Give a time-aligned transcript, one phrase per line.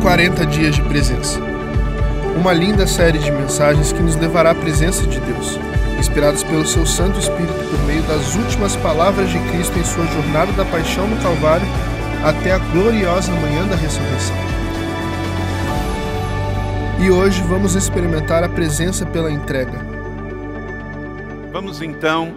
[0.00, 1.38] 40 dias de presença.
[2.34, 5.58] Uma linda série de mensagens que nos levará à presença de Deus,
[5.98, 10.52] inspirados pelo seu Santo Espírito por meio das últimas palavras de Cristo em sua jornada
[10.52, 11.66] da paixão no Calvário
[12.24, 14.36] até a gloriosa manhã da ressurreição.
[16.98, 19.78] E hoje vamos experimentar a presença pela entrega.
[21.52, 22.36] Vamos então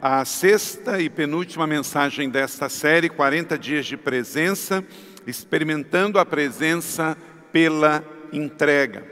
[0.00, 4.84] à sexta e penúltima mensagem desta série, 40 dias de presença
[5.26, 7.16] experimentando a presença
[7.52, 9.06] pela entrega.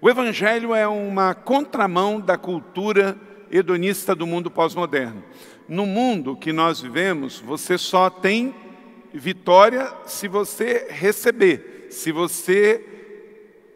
[0.00, 3.16] O Evangelho é uma contramão da cultura
[3.50, 5.22] hedonista do mundo pós-moderno.
[5.68, 8.54] No mundo que nós vivemos, você só tem
[9.12, 12.84] vitória se você receber, se você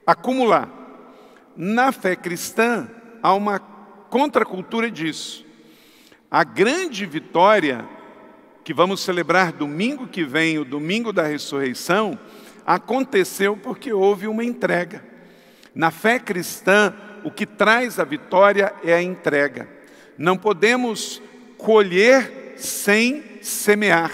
[0.07, 0.69] acumular.
[1.57, 2.89] Na fé cristã,
[3.23, 5.45] há uma contracultura disso.
[6.31, 7.96] A grande vitória
[8.67, 12.19] que vamos celebrar domingo que vem, o domingo da ressurreição,
[12.67, 15.05] aconteceu porque houve uma entrega.
[15.73, 16.93] Na fé cristã,
[17.23, 19.69] o que traz a vitória é a entrega.
[20.19, 21.23] Não podemos
[21.57, 24.11] colher sem semear.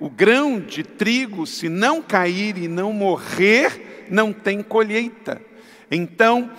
[0.00, 5.38] O grão de trigo, se não cair e não morrer, não tem colheita.
[5.90, 6.50] Então,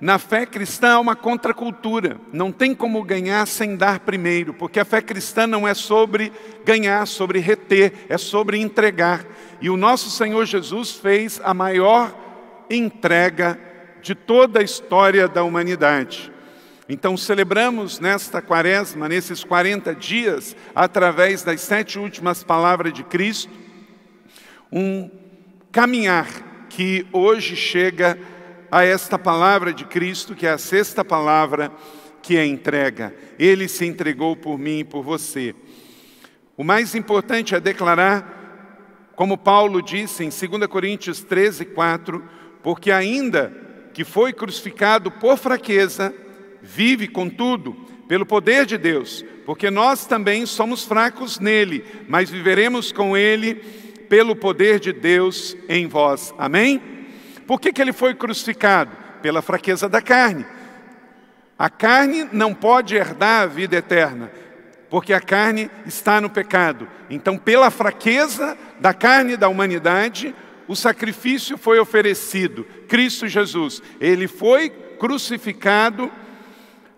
[0.00, 2.20] na fé cristã há uma contracultura.
[2.32, 6.32] Não tem como ganhar sem dar primeiro, porque a fé cristã não é sobre
[6.64, 9.26] ganhar, sobre reter, é sobre entregar.
[9.60, 12.16] E o nosso Senhor Jesus fez a maior
[12.70, 13.58] entrega
[14.00, 16.32] de toda a história da humanidade.
[16.88, 23.52] Então celebramos nesta quaresma, nesses 40 dias, através das sete últimas palavras de Cristo,
[24.72, 25.10] um
[25.70, 26.26] caminhar
[26.70, 28.37] que hoje chega a
[28.70, 31.72] a esta palavra de Cristo, que é a sexta palavra,
[32.22, 33.14] que é entrega.
[33.38, 35.54] Ele se entregou por mim e por você.
[36.56, 42.22] O mais importante é declarar, como Paulo disse em 2 Coríntios 13, 4,
[42.62, 43.52] porque ainda
[43.94, 46.14] que foi crucificado por fraqueza,
[46.62, 47.74] vive, contudo,
[48.06, 53.54] pelo poder de Deus, porque nós também somos fracos nele, mas viveremos com ele
[54.08, 56.34] pelo poder de Deus em vós.
[56.38, 56.97] Amém?
[57.48, 58.90] Por que, que ele foi crucificado?
[59.22, 60.44] Pela fraqueza da carne.
[61.58, 64.30] A carne não pode herdar a vida eterna,
[64.90, 66.86] porque a carne está no pecado.
[67.08, 70.34] Então, pela fraqueza da carne da humanidade,
[70.68, 72.66] o sacrifício foi oferecido.
[72.86, 76.12] Cristo Jesus, ele foi crucificado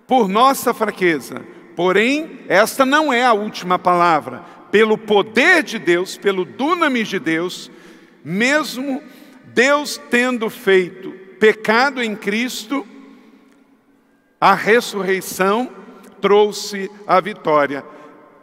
[0.05, 1.43] por nossa fraqueza.
[1.77, 4.43] Porém, esta não é a última palavra.
[4.72, 7.71] Pelo poder de Deus, pelo dunamis de Deus,
[8.25, 9.00] mesmo
[9.55, 12.87] Deus tendo feito pecado em Cristo,
[14.41, 15.71] a ressurreição
[16.21, 17.84] trouxe a vitória.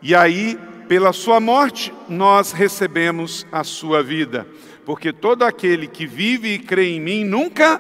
[0.02, 0.58] E aí,
[0.88, 4.48] pela sua morte, nós recebemos a sua vida.
[4.86, 7.80] Porque todo aquele que vive e crê em mim nunca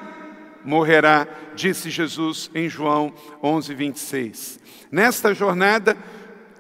[0.63, 4.59] morrerá, disse Jesus em João 11, 26.
[4.91, 5.97] Nesta jornada,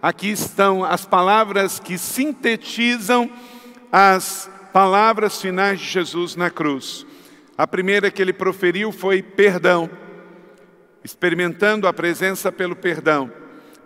[0.01, 3.29] aqui estão as palavras que sintetizam
[3.91, 7.03] as palavras finais de Jesus na cruz.
[7.57, 9.89] A primeira que ele proferiu foi perdão,
[11.03, 13.31] experimentando a presença pelo perdão.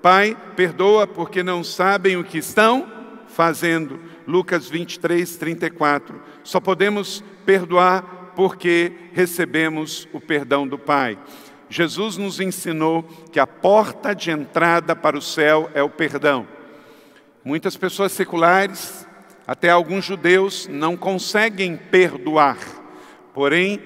[0.02, 2.92] Pai, perdoa porque não sabem o que estão
[3.26, 4.02] fazendo.
[4.28, 6.22] Lucas 23, 34.
[6.44, 11.18] Só podemos perdoar porque recebemos o perdão do Pai.
[11.70, 16.46] Jesus nos ensinou que a porta de entrada para o céu é o perdão.
[17.46, 19.08] Muitas pessoas seculares
[19.46, 22.58] até alguns judeus não conseguem perdoar,
[23.34, 23.80] porém,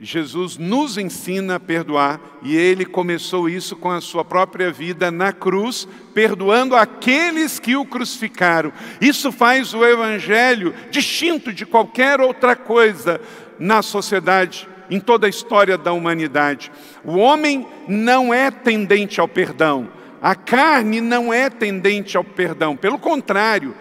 [0.00, 5.32] Jesus nos ensina a perdoar e ele começou isso com a sua própria vida na
[5.32, 8.72] cruz, perdoando aqueles que o crucificaram.
[9.00, 13.20] Isso faz o Evangelho distinto de qualquer outra coisa
[13.58, 16.70] na sociedade, em toda a história da humanidade.
[17.02, 19.88] O homem não é tendente ao perdão,
[20.20, 23.74] a carne não é tendente ao perdão, pelo contrário,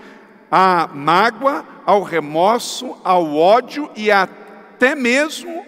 [0.58, 5.66] à mágoa, ao remorso, ao ódio e até mesmo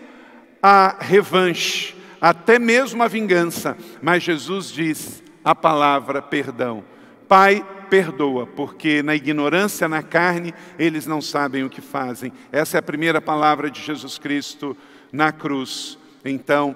[0.63, 3.75] à revanche, até mesmo à vingança.
[4.01, 6.85] Mas Jesus diz a palavra perdão.
[7.27, 12.31] Pai, perdoa, porque na ignorância, na carne, eles não sabem o que fazem.
[12.50, 14.75] Essa é a primeira palavra de Jesus Cristo
[15.12, 15.97] na cruz.
[16.23, 16.73] Então,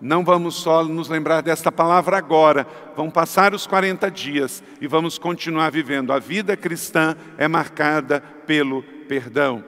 [0.00, 2.66] não vamos só nos lembrar desta palavra agora,
[2.96, 6.12] vão passar os 40 dias e vamos continuar vivendo.
[6.12, 9.64] A vida cristã é marcada pelo perdão.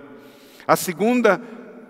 [0.67, 1.41] A segunda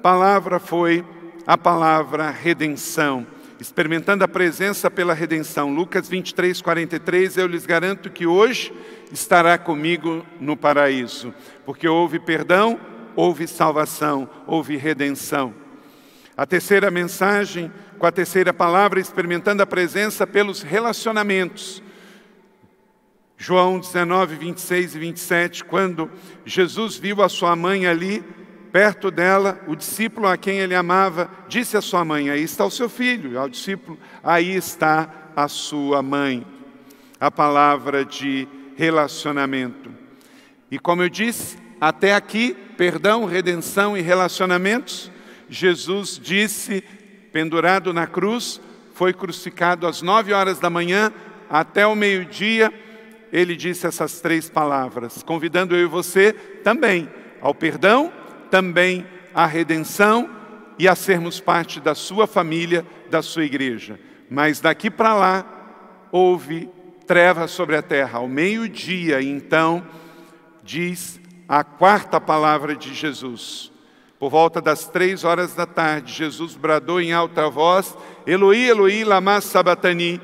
[0.02, 1.04] palavra foi
[1.46, 3.26] a palavra redenção,
[3.60, 5.72] experimentando a presença pela redenção.
[5.72, 8.72] Lucas 23, 43, eu lhes garanto que hoje
[9.12, 11.32] estará comigo no paraíso,
[11.64, 12.78] porque houve perdão
[13.16, 15.54] houve salvação, houve redenção.
[16.36, 21.82] A terceira mensagem, com a terceira palavra, experimentando a presença pelos relacionamentos.
[23.36, 26.10] João 19, 26 e 27, quando
[26.46, 28.24] Jesus viu a sua mãe ali,
[28.72, 32.70] perto dela, o discípulo a quem ele amava, disse à sua mãe: Aí está o
[32.70, 36.46] seu filho, ao discípulo, aí está a sua mãe.
[37.20, 39.90] A palavra de relacionamento.
[40.70, 45.11] E como eu disse, até aqui, perdão, redenção e relacionamentos,
[45.52, 46.82] Jesus disse,
[47.30, 48.60] pendurado na cruz,
[48.94, 51.12] foi crucificado às nove horas da manhã,
[51.50, 52.72] até o meio-dia,
[53.32, 57.08] ele disse essas três palavras, convidando eu e você também
[57.40, 58.12] ao perdão,
[58.50, 59.04] também
[59.34, 60.30] à redenção
[60.78, 63.98] e a sermos parte da sua família, da sua igreja.
[64.30, 66.70] Mas daqui para lá houve
[67.06, 68.20] trevas sobre a terra.
[68.20, 69.84] Ao meio-dia, então,
[70.62, 73.71] diz a quarta palavra de Jesus.
[74.22, 77.92] Por volta das três horas da tarde, Jesus bradou em alta voz:
[78.24, 80.20] Eloi, Eloi, lama sabatani.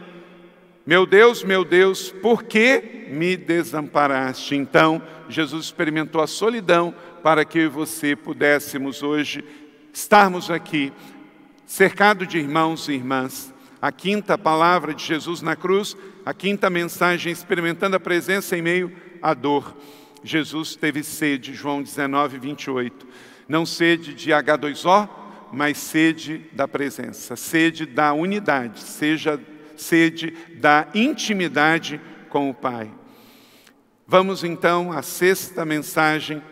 [0.86, 4.54] Meu Deus, meu Deus, por que me desamparaste?
[4.54, 9.44] Então, Jesus experimentou a solidão para que eu e você pudéssemos hoje
[9.92, 10.92] estarmos aqui,
[11.66, 13.52] cercado de irmãos e irmãs.
[13.82, 18.92] A quinta palavra de Jesus na cruz, a quinta mensagem, experimentando a presença em meio
[19.20, 19.74] à dor.
[20.22, 23.06] Jesus teve sede, João 19, 28.
[23.48, 25.08] Não sede de H2O,
[25.52, 29.40] mas sede da presença, sede da unidade, seja
[29.76, 32.90] sede da intimidade com o Pai.
[34.06, 36.42] Vamos então à sexta mensagem,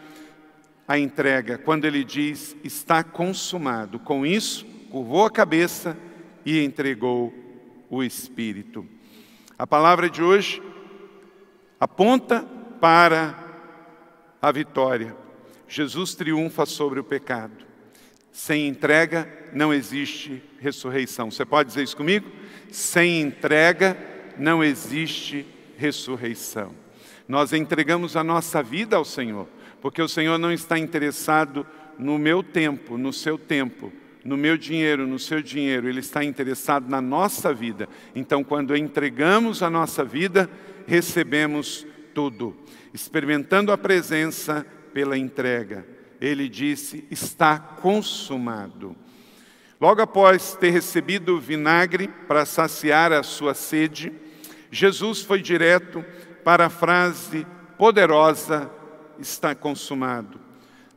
[0.86, 3.98] a entrega, quando ele diz: está consumado.
[3.98, 5.96] Com isso, curvou a cabeça
[6.44, 7.34] e entregou
[7.90, 8.86] o Espírito.
[9.58, 10.62] A palavra de hoje
[11.80, 12.46] aponta
[12.80, 13.45] para
[14.46, 15.16] a vitória.
[15.66, 17.66] Jesus triunfa sobre o pecado.
[18.30, 21.32] Sem entrega não existe ressurreição.
[21.32, 22.30] Você pode dizer isso comigo?
[22.70, 23.98] Sem entrega
[24.38, 25.44] não existe
[25.76, 26.72] ressurreição.
[27.26, 29.48] Nós entregamos a nossa vida ao Senhor,
[29.82, 31.66] porque o Senhor não está interessado
[31.98, 33.92] no meu tempo, no seu tempo,
[34.24, 37.88] no meu dinheiro, no seu dinheiro, Ele está interessado na nossa vida.
[38.14, 40.48] Então, quando entregamos a nossa vida,
[40.86, 41.84] recebemos
[42.16, 42.56] tudo
[42.94, 44.64] experimentando a presença
[44.94, 45.86] pela entrega.
[46.18, 48.96] Ele disse: Está consumado.
[49.78, 54.10] Logo após ter recebido o vinagre para saciar a sua sede,
[54.70, 56.02] Jesus foi direto
[56.42, 57.46] para a frase
[57.76, 58.70] poderosa:
[59.18, 60.40] Está consumado.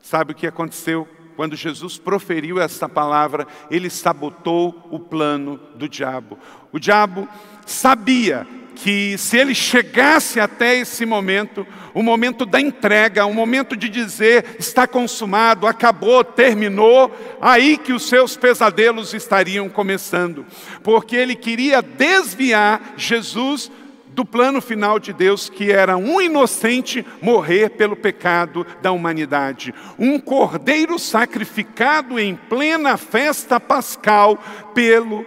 [0.02, 1.06] Sabe o que aconteceu?
[1.36, 6.40] Quando Jesus proferiu essa palavra, ele sabotou o plano do diabo.
[6.72, 7.28] O diabo
[7.66, 8.48] sabia
[8.82, 14.56] que se ele chegasse até esse momento, o momento da entrega, o momento de dizer
[14.58, 17.12] está consumado, acabou, terminou,
[17.42, 20.46] aí que os seus pesadelos estariam começando,
[20.82, 23.70] porque ele queria desviar Jesus
[24.08, 30.18] do plano final de Deus, que era um inocente morrer pelo pecado da humanidade, um
[30.18, 34.42] cordeiro sacrificado em plena festa pascal
[34.74, 35.26] pelo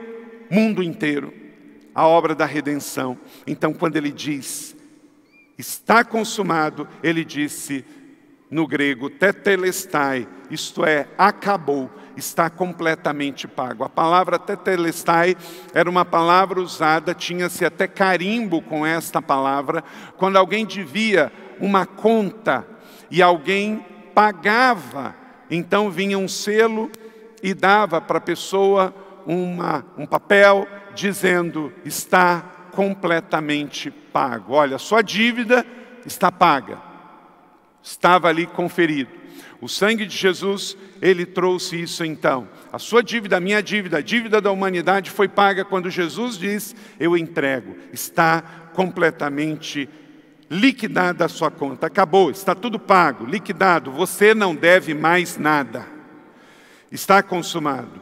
[0.51, 1.42] mundo inteiro
[1.95, 3.19] a obra da redenção.
[3.47, 4.77] Então, quando ele diz,
[5.59, 7.85] está consumado, ele disse
[8.51, 13.83] no grego, tetelestai, isto é, acabou, está completamente pago.
[13.83, 15.35] A palavra tetelestai
[15.73, 19.83] era uma palavra usada, tinha-se até carimbo com esta palavra,
[20.19, 22.67] quando alguém devia uma conta
[23.11, 23.85] e alguém
[24.15, 25.15] pagava,
[25.51, 26.91] então vinha um selo
[27.43, 28.95] e dava para a pessoa
[29.27, 32.41] uma, um papel dizendo: está
[32.73, 34.55] completamente pago.
[34.55, 35.65] Olha, sua dívida
[36.05, 36.79] está paga,
[37.83, 39.23] estava ali conferido.
[39.61, 42.49] O sangue de Jesus, ele trouxe isso então.
[42.73, 46.75] A sua dívida, a minha dívida, a dívida da humanidade foi paga quando Jesus diz:
[46.99, 48.43] Eu entrego, está
[48.75, 49.89] completamente
[50.51, 51.87] liquidada a sua conta.
[51.87, 55.87] Acabou, está tudo pago, liquidado, você não deve mais nada.
[56.91, 58.01] Está consumado.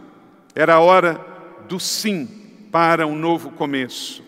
[0.54, 1.20] Era a hora
[1.68, 2.39] do sim
[2.70, 4.22] para um novo começo.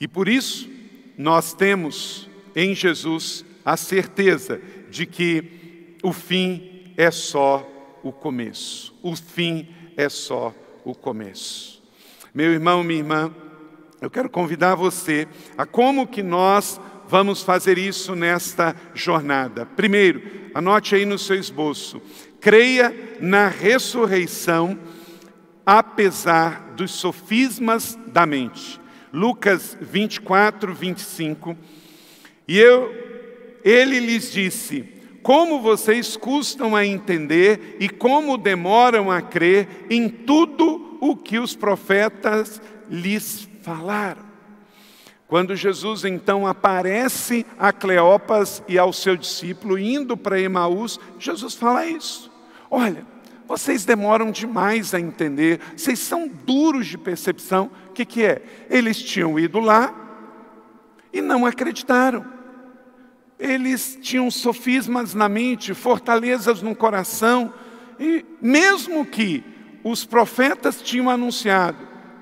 [0.00, 0.68] E por isso,
[1.16, 7.68] nós temos em Jesus a certeza de que o fim é só
[8.02, 8.94] o começo.
[9.02, 10.54] O fim é só
[10.84, 11.82] o começo.
[12.34, 13.34] Meu irmão, minha irmã,
[14.00, 19.66] eu quero convidar você a como que nós vamos fazer isso nesta jornada.
[19.66, 20.22] Primeiro,
[20.54, 22.02] anote aí no seu esboço.
[22.40, 24.78] Creia na ressurreição
[25.64, 28.80] apesar dos sofismas da mente.
[29.12, 31.56] Lucas 24, 25.
[32.48, 32.92] E eu,
[33.64, 40.98] ele lhes disse: como vocês custam a entender e como demoram a crer em tudo
[41.00, 44.32] o que os profetas lhes falaram.
[45.28, 51.86] Quando Jesus então aparece a Cleopas e ao seu discípulo indo para Emaús, Jesus fala
[51.86, 52.30] isso.
[52.70, 53.06] Olha,
[53.46, 57.70] vocês demoram demais a entender, vocês são duros de percepção.
[57.88, 58.42] O que, que é?
[58.70, 59.94] Eles tinham ido lá
[61.12, 62.24] e não acreditaram.
[63.38, 67.52] Eles tinham sofismas na mente, fortalezas no coração,
[67.98, 69.44] e mesmo que
[69.84, 71.78] os profetas tinham anunciado,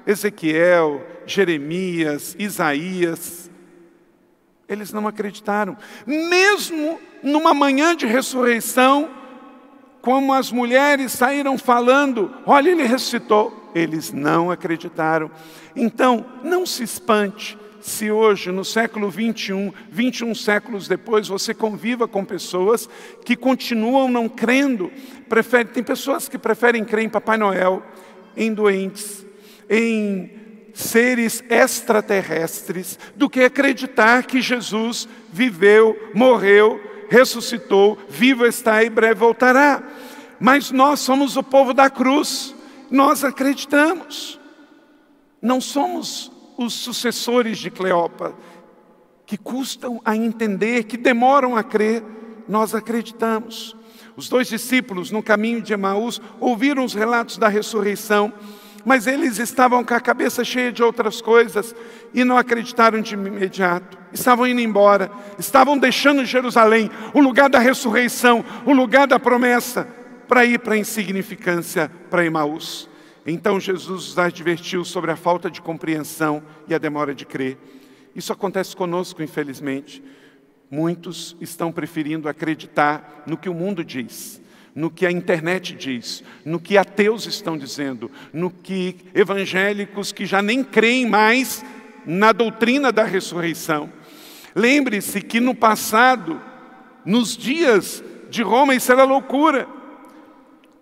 [0.07, 3.51] Ezequiel, Jeremias, Isaías,
[4.69, 5.77] eles não acreditaram.
[6.07, 9.11] Mesmo numa manhã de ressurreição,
[10.01, 15.31] como as mulheres saíram falando, olha, ele ressuscitou, eles não acreditaram.
[15.77, 22.25] Então, não se espante se hoje, no século 21, 21 séculos depois, você conviva com
[22.25, 22.89] pessoas
[23.25, 24.93] que continuam não crendo,
[25.29, 27.83] prefere, tem pessoas que preferem crer em Papai Noel,
[28.37, 29.25] em doentes,
[29.69, 30.31] em
[30.75, 36.81] seres extraterrestres do que acreditar que Jesus viveu, morreu,
[37.11, 39.83] ressuscitou, vivo está e breve voltará.
[40.39, 42.55] Mas nós somos o povo da cruz,
[42.89, 44.41] nós acreditamos.
[45.43, 48.37] Não somos os sucessores de Cleópatra,
[49.27, 52.03] que custam a entender, que demoram a crer,
[52.47, 53.77] nós acreditamos.
[54.17, 58.33] Os dois discípulos no caminho de Emaús ouviram os relatos da ressurreição
[58.85, 61.75] mas eles estavam com a cabeça cheia de outras coisas
[62.15, 63.99] e não acreditaram de imediato.
[64.13, 69.87] Estavam indo embora, estavam deixando Jerusalém, o lugar da ressurreição, o lugar da promessa,
[70.27, 72.89] para ir para a insignificância, para Emaús.
[73.27, 77.59] Então Jesus os advertiu sobre a falta de compreensão e a demora de crer.
[78.15, 80.03] Isso acontece conosco, infelizmente.
[80.71, 84.40] Muitos estão preferindo acreditar no que o mundo diz
[84.75, 90.41] no que a internet diz, no que ateus estão dizendo, no que evangélicos que já
[90.41, 91.65] nem creem mais
[92.07, 93.91] na doutrina da ressurreição.
[94.55, 96.41] Lembre-se que no passado,
[97.05, 99.67] nos dias de Roma, isso era loucura.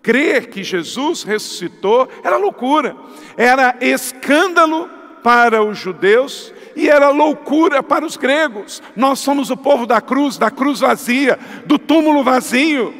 [0.01, 2.95] Crer que Jesus ressuscitou era loucura,
[3.35, 4.89] era escândalo
[5.21, 8.81] para os judeus e era loucura para os gregos.
[8.95, 12.93] Nós somos o povo da cruz, da cruz vazia, do túmulo vazio.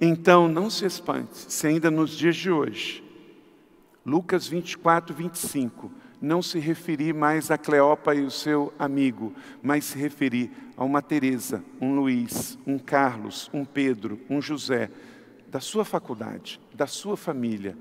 [0.00, 3.02] Então não se espante se ainda nos dias de hoje,
[4.04, 9.98] Lucas 24, 25, não se referir mais a Cleopa e o seu amigo, mas se
[9.98, 14.90] referir a uma Teresa, um Luiz, um Carlos, um Pedro, um José,
[15.48, 17.76] da sua faculdade, da sua família,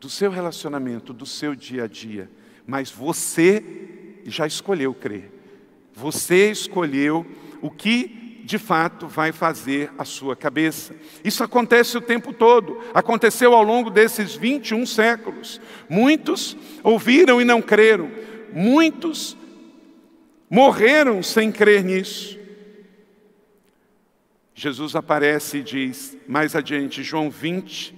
[0.00, 2.30] do seu relacionamento, do seu dia a dia.
[2.66, 5.30] Mas você já escolheu crer.
[5.94, 7.26] Você escolheu
[7.62, 10.94] o que de fato vai fazer a sua cabeça.
[11.24, 15.60] Isso acontece o tempo todo, aconteceu ao longo desses 21 séculos.
[15.88, 18.10] Muitos ouviram e não creram,
[18.52, 19.34] muitos
[20.50, 22.38] morreram sem crer nisso.
[24.54, 27.94] Jesus aparece e diz, mais adiante, João 20,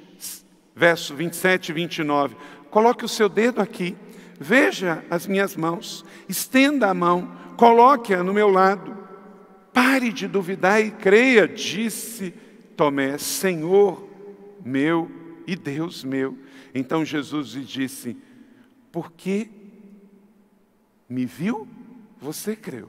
[0.74, 2.36] verso 27 e 29,
[2.70, 3.96] coloque o seu dedo aqui,
[4.38, 8.95] veja as minhas mãos, estenda a mão, coloque-a no meu lado.
[9.76, 12.32] Pare de duvidar e creia, disse
[12.74, 14.08] Tomé, Senhor
[14.64, 15.10] meu
[15.46, 16.34] e Deus meu.
[16.74, 18.16] Então Jesus lhe disse:
[18.90, 19.50] Porque
[21.06, 21.68] me viu,
[22.18, 22.88] você creu.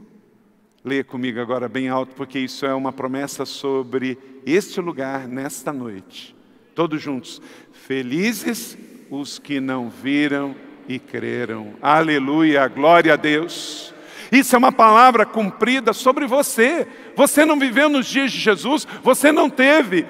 [0.81, 6.33] Leia comigo agora bem alto, porque isso é uma promessa sobre este lugar nesta noite.
[6.73, 7.41] Todos juntos.
[7.73, 8.77] Felizes
[9.09, 10.55] os que não viram
[10.87, 11.73] e creram.
[11.81, 13.93] Aleluia, glória a Deus.
[14.31, 16.87] Isso é uma palavra cumprida sobre você.
[17.15, 20.05] Você não viveu nos dias de Jesus, você não teve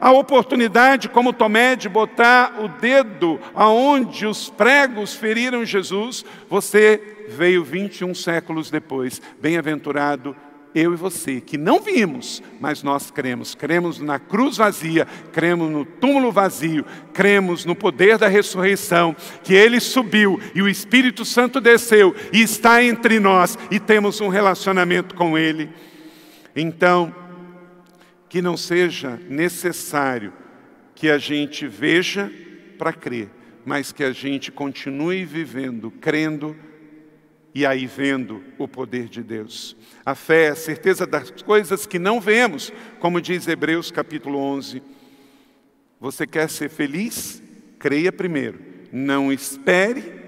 [0.00, 6.24] a oportunidade, como Tomé, de botar o dedo aonde os pregos feriram Jesus.
[6.48, 9.20] Você veio 21 séculos depois.
[9.40, 10.34] Bem-aventurado
[10.74, 13.54] eu e você, que não vimos, mas nós cremos.
[13.54, 19.80] Cremos na cruz vazia, cremos no túmulo vazio, cremos no poder da ressurreição, que ele
[19.80, 25.36] subiu e o Espírito Santo desceu e está entre nós e temos um relacionamento com
[25.36, 25.70] ele.
[26.54, 27.14] Então,
[28.28, 30.32] que não seja necessário
[30.94, 32.30] que a gente veja
[32.78, 33.28] para crer,
[33.64, 36.56] mas que a gente continue vivendo, crendo
[37.54, 39.76] e aí vendo o poder de Deus.
[40.04, 44.82] A fé é a certeza das coisas que não vemos, como diz Hebreus capítulo 11.
[46.00, 47.42] Você quer ser feliz?
[47.78, 48.60] Creia primeiro.
[48.92, 50.20] Não espere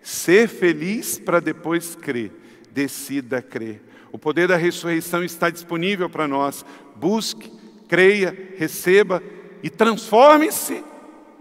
[0.00, 2.32] ser feliz para depois crer.
[2.70, 3.82] Decida crer.
[4.10, 6.64] O poder da ressurreição está disponível para nós.
[6.96, 7.50] Busque,
[7.88, 9.22] creia, receba
[9.62, 10.82] e transforme-se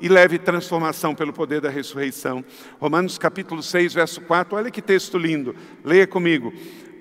[0.02, 2.44] e leve transformação pelo poder da ressurreição.
[2.80, 5.56] Romanos capítulo 6, verso 4, olha que texto lindo.
[5.84, 6.52] Leia comigo.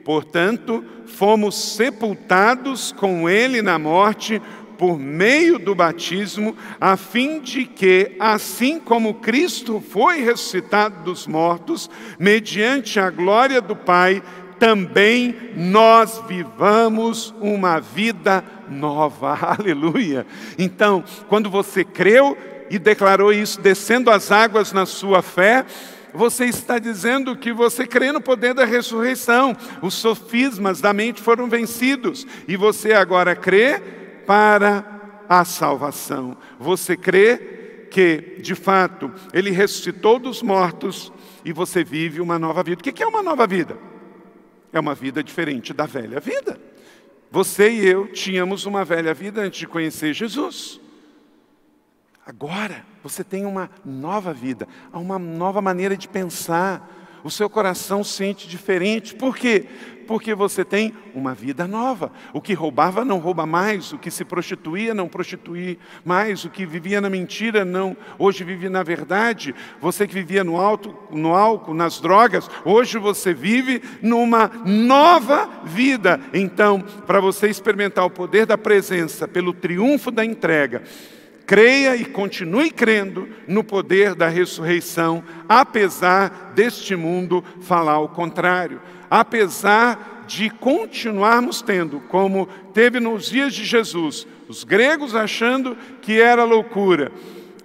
[0.05, 4.41] Portanto, fomos sepultados com ele na morte
[4.77, 11.91] por meio do batismo, a fim de que, assim como Cristo foi ressuscitado dos mortos,
[12.19, 14.23] mediante a glória do Pai,
[14.59, 19.37] também nós vivamos uma vida nova.
[19.59, 20.27] Aleluia.
[20.59, 22.37] Então, quando você creu
[22.71, 25.67] e declarou isso descendo as águas na sua fé,
[26.15, 29.57] você está dizendo que você crê no poder da ressurreição.
[29.83, 33.81] Os sofismas da mente foram vencidos e você agora crê
[34.27, 34.85] para
[35.29, 36.37] a salvação.
[36.59, 41.13] Você crê que, de fato, ele ressuscitou dos mortos
[41.45, 42.81] e você vive uma nova vida.
[42.81, 43.77] O que é uma nova vida?
[44.73, 46.61] É uma vida diferente da velha vida.
[47.31, 50.81] Você e eu tínhamos uma velha vida antes de conhecer Jesus.
[52.31, 56.89] Agora você tem uma nova vida, há uma nova maneira de pensar.
[57.25, 59.17] O seu coração sente diferente.
[59.17, 59.67] Por quê?
[60.07, 62.13] Porque você tem uma vida nova.
[62.33, 66.65] O que roubava não rouba mais, o que se prostituía não prostitui mais, o que
[66.65, 69.53] vivia na mentira não, hoje vive na verdade.
[69.81, 76.21] Você que vivia no alto, no álcool, nas drogas, hoje você vive numa nova vida.
[76.33, 80.85] Então, para você experimentar o poder da presença pelo triunfo da entrega,
[81.51, 88.81] Creia e continue crendo no poder da ressurreição, apesar deste mundo falar o contrário.
[89.11, 96.45] Apesar de continuarmos tendo, como teve nos dias de Jesus, os gregos achando que era
[96.45, 97.11] loucura,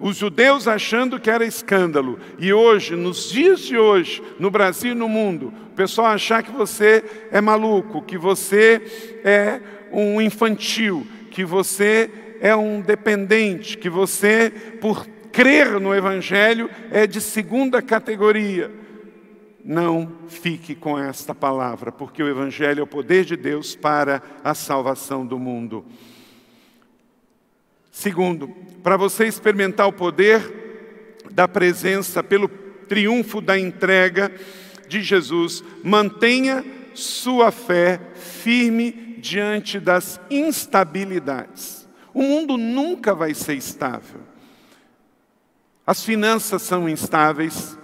[0.00, 4.96] os judeus achando que era escândalo, e hoje, nos dias de hoje, no Brasil e
[4.96, 8.82] no mundo, o pessoal achar que você é maluco, que você
[9.22, 9.60] é
[9.92, 14.50] um infantil, que você é um dependente, que você,
[14.80, 18.70] por crer no Evangelho, é de segunda categoria.
[19.64, 24.54] Não fique com esta palavra, porque o Evangelho é o poder de Deus para a
[24.54, 25.84] salvação do mundo.
[27.90, 28.48] Segundo,
[28.82, 32.48] para você experimentar o poder da presença pelo
[32.88, 34.30] triunfo da entrega
[34.88, 41.85] de Jesus, mantenha sua fé firme diante das instabilidades.
[42.16, 44.22] O mundo nunca vai ser estável.
[45.86, 47.74] As finanças são instáveis.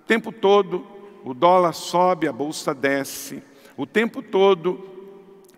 [0.00, 0.86] O tempo todo
[1.24, 3.42] o dólar sobe, a bolsa desce.
[3.78, 4.86] O tempo todo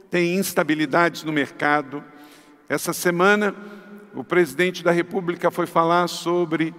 [0.08, 2.04] tem instabilidades no mercado.
[2.68, 3.56] Essa semana,
[4.14, 6.72] o presidente da República foi falar sobre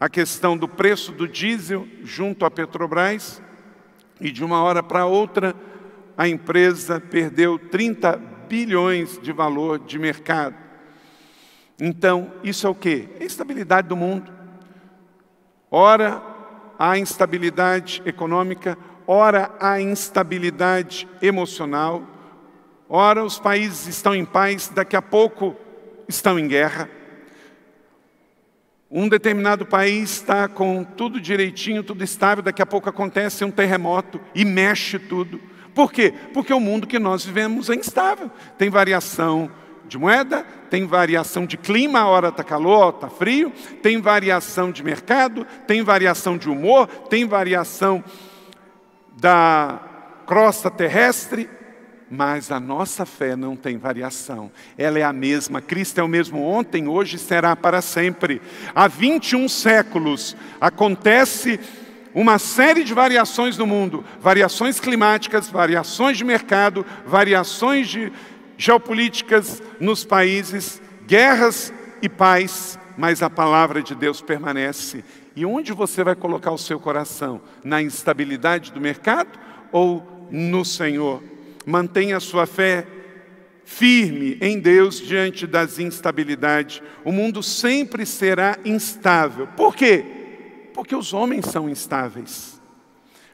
[0.00, 3.42] a questão do preço do diesel junto à Petrobras
[4.18, 5.54] e de uma hora para outra
[6.16, 10.56] a empresa perdeu 30 bilhões de valor de mercado.
[11.80, 13.08] Então, isso é o que?
[13.18, 14.32] É a instabilidade do mundo.
[15.70, 16.22] Ora,
[16.78, 22.02] há instabilidade econômica, ora, há instabilidade emocional,
[22.88, 25.56] ora, os países estão em paz, daqui a pouco
[26.08, 26.88] estão em guerra.
[28.90, 34.20] Um determinado país está com tudo direitinho, tudo estável, daqui a pouco acontece um terremoto
[34.32, 35.40] e mexe tudo.
[35.74, 36.14] Por quê?
[36.32, 38.30] Porque o mundo que nós vivemos é instável.
[38.56, 39.50] Tem variação
[39.86, 44.82] de moeda, tem variação de clima, a hora está calor, está frio, tem variação de
[44.82, 48.02] mercado, tem variação de humor, tem variação
[49.16, 49.80] da
[50.26, 51.48] crosta terrestre,
[52.10, 55.60] mas a nossa fé não tem variação, ela é a mesma.
[55.60, 58.40] Cristo é o mesmo ontem, hoje será para sempre.
[58.74, 61.58] Há 21 séculos acontece
[62.14, 68.12] uma série de variações no mundo, variações climáticas, variações de mercado, variações de
[68.56, 75.04] geopolíticas nos países, guerras e paz, mas a palavra de Deus permanece.
[75.34, 77.40] E onde você vai colocar o seu coração?
[77.64, 79.36] Na instabilidade do mercado
[79.72, 81.20] ou no Senhor?
[81.66, 82.86] Mantenha a sua fé
[83.64, 86.80] firme em Deus diante das instabilidades.
[87.04, 89.48] O mundo sempre será instável.
[89.56, 90.23] Por quê?
[90.74, 92.60] Porque os homens são instáveis.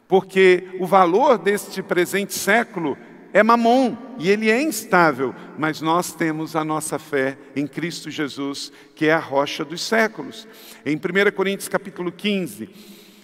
[0.06, 2.96] Porque o valor deste presente século
[3.32, 8.72] é mamon e ele é instável, mas nós temos a nossa fé em Cristo Jesus,
[8.94, 10.46] que é a rocha dos séculos.
[10.84, 11.00] Em 1
[11.34, 12.68] Coríntios capítulo 15,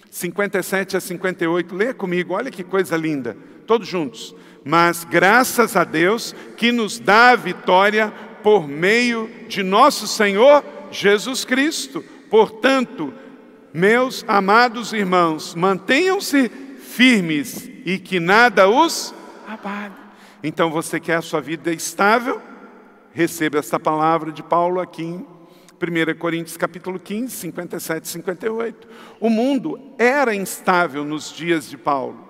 [0.09, 4.33] 57 a 58, leia comigo, olha que coisa linda, todos juntos.
[4.63, 11.43] Mas graças a Deus que nos dá a vitória por meio de nosso Senhor Jesus
[11.43, 12.03] Cristo.
[12.29, 13.13] Portanto,
[13.77, 19.13] meus amados irmãos, mantenham-se firmes e que nada os
[19.45, 19.93] trabalho.
[20.41, 22.41] Então você quer a sua vida estável?
[23.13, 28.87] Receba esta palavra de Paulo aqui em 1 Coríntios capítulo 15, 57 e 58.
[29.19, 32.27] O mundo era instável nos dias de Paulo.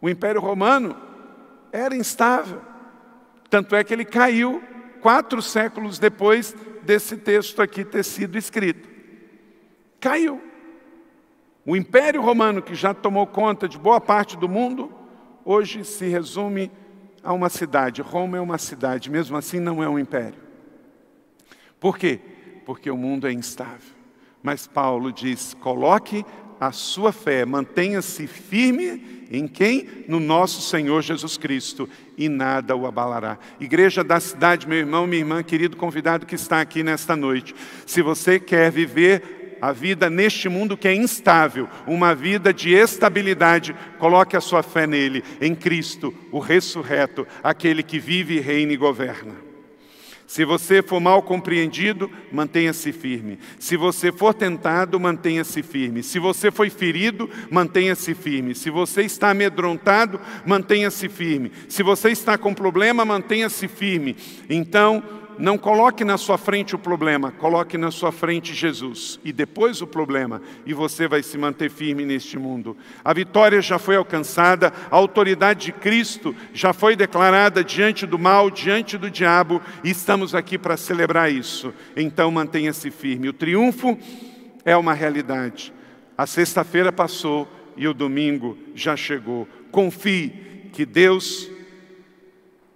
[0.00, 0.96] O Império Romano
[1.72, 2.60] era instável.
[3.50, 4.62] Tanto é que ele caiu
[5.00, 8.87] quatro séculos depois desse texto aqui ter sido escrito.
[10.00, 10.40] Caiu.
[11.64, 14.92] O Império Romano, que já tomou conta de boa parte do mundo,
[15.44, 16.70] hoje se resume
[17.22, 18.00] a uma cidade.
[18.00, 20.40] Roma é uma cidade, mesmo assim não é um império.
[21.78, 22.20] Por quê?
[22.64, 23.94] Porque o mundo é instável.
[24.42, 26.24] Mas Paulo diz: coloque
[26.60, 30.04] a sua fé, mantenha-se firme em quem?
[30.08, 33.38] No nosso Senhor Jesus Cristo, e nada o abalará.
[33.60, 37.54] Igreja da cidade, meu irmão, minha irmã, querido convidado que está aqui nesta noite,
[37.86, 43.74] se você quer viver a vida neste mundo que é instável, uma vida de estabilidade,
[43.98, 49.48] coloque a sua fé nele, em Cristo, o ressurreto, aquele que vive, reina e governa.
[50.28, 53.38] Se você for mal compreendido, mantenha-se firme.
[53.58, 56.02] Se você for tentado, mantenha-se firme.
[56.02, 58.54] Se você foi ferido, mantenha-se firme.
[58.54, 61.50] Se você está amedrontado, mantenha-se firme.
[61.66, 64.16] Se você está com problema, mantenha-se firme.
[64.50, 65.02] Então,
[65.38, 69.86] não coloque na sua frente o problema, coloque na sua frente Jesus e depois o
[69.86, 72.76] problema, e você vai se manter firme neste mundo.
[73.04, 78.50] A vitória já foi alcançada, a autoridade de Cristo já foi declarada diante do mal,
[78.50, 81.72] diante do diabo, e estamos aqui para celebrar isso.
[81.96, 83.28] Então mantenha-se firme.
[83.28, 83.96] O triunfo
[84.64, 85.72] é uma realidade.
[86.16, 87.46] A sexta-feira passou
[87.76, 89.46] e o domingo já chegou.
[89.70, 90.32] Confie
[90.72, 91.48] que Deus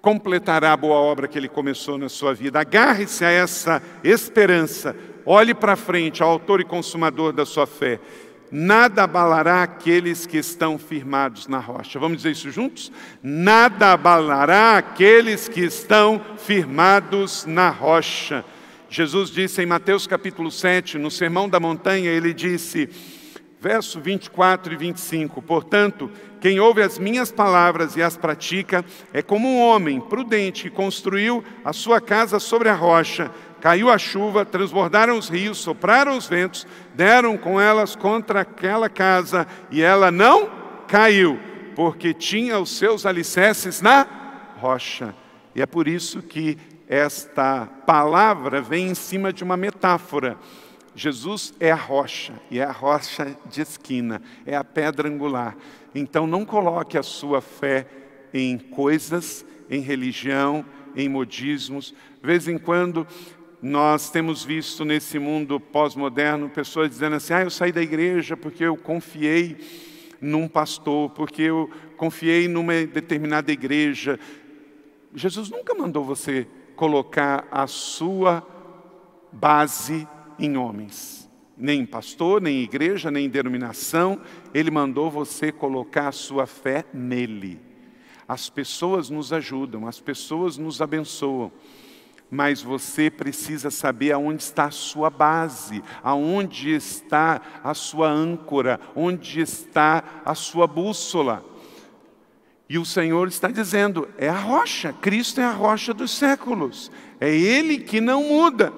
[0.02, 2.60] completará a boa obra que ele começou na sua vida.
[2.60, 8.00] Agarre-se a essa esperança, olhe para frente, ao autor e consumador da sua fé.
[8.50, 11.98] Nada abalará aqueles que estão firmados na rocha.
[11.98, 12.92] Vamos dizer isso juntos?
[13.22, 18.44] Nada abalará aqueles que estão firmados na rocha.
[18.90, 22.90] Jesus disse em Mateus capítulo 7, no Sermão da Montanha, ele disse:
[23.62, 29.46] Verso 24 e 25: Portanto, quem ouve as minhas palavras e as pratica é como
[29.46, 33.30] um homem prudente que construiu a sua casa sobre a rocha.
[33.60, 39.46] Caiu a chuva, transbordaram os rios, sopraram os ventos, deram com elas contra aquela casa
[39.70, 40.50] e ela não
[40.88, 41.38] caiu,
[41.76, 44.04] porque tinha os seus alicerces na
[44.58, 45.14] rocha.
[45.54, 50.36] E é por isso que esta palavra vem em cima de uma metáfora.
[50.94, 55.56] Jesus é a rocha, e é a rocha de esquina, é a pedra angular.
[55.94, 57.86] Então não coloque a sua fé
[58.32, 61.94] em coisas, em religião, em modismos.
[62.20, 63.06] De vez em quando
[63.60, 68.64] nós temos visto nesse mundo pós-moderno pessoas dizendo assim: ah, eu saí da igreja porque
[68.64, 69.56] eu confiei
[70.20, 74.18] num pastor, porque eu confiei numa determinada igreja.
[75.14, 78.46] Jesus nunca mandou você colocar a sua
[79.30, 80.06] base
[80.38, 84.20] em homens, nem em pastor, nem em igreja, nem em denominação.
[84.52, 87.60] Ele mandou você colocar a sua fé nele.
[88.26, 91.52] As pessoas nos ajudam, as pessoas nos abençoam,
[92.30, 99.40] mas você precisa saber aonde está a sua base, aonde está a sua âncora, onde
[99.40, 101.44] está a sua bússola.
[102.68, 106.90] E o Senhor está dizendo: é a rocha, Cristo é a rocha dos séculos,
[107.20, 108.72] é Ele que não muda.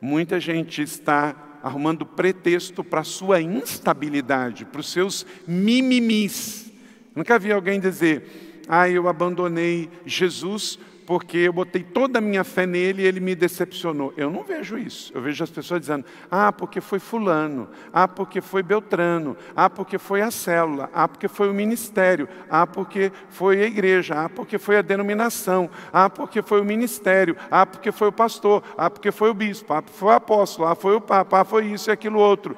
[0.00, 6.70] Muita gente está arrumando pretexto para a sua instabilidade, para os seus mimimis.
[7.14, 12.66] Nunca vi alguém dizer, ah, eu abandonei Jesus porque eu botei toda a minha fé
[12.66, 14.12] nele e ele me decepcionou.
[14.16, 15.12] Eu não vejo isso.
[15.14, 19.98] Eu vejo as pessoas dizendo: ah, porque foi Fulano, ah, porque foi Beltrano, ah, porque
[19.98, 24.58] foi a célula, ah, porque foi o ministério, ah, porque foi a igreja, ah, porque
[24.58, 29.12] foi a denominação, ah, porque foi o ministério, ah, porque foi o pastor, ah, porque
[29.12, 31.88] foi o bispo, ah, porque foi o apóstolo, ah, foi o papa, ah, foi isso
[31.88, 32.56] e aquilo outro.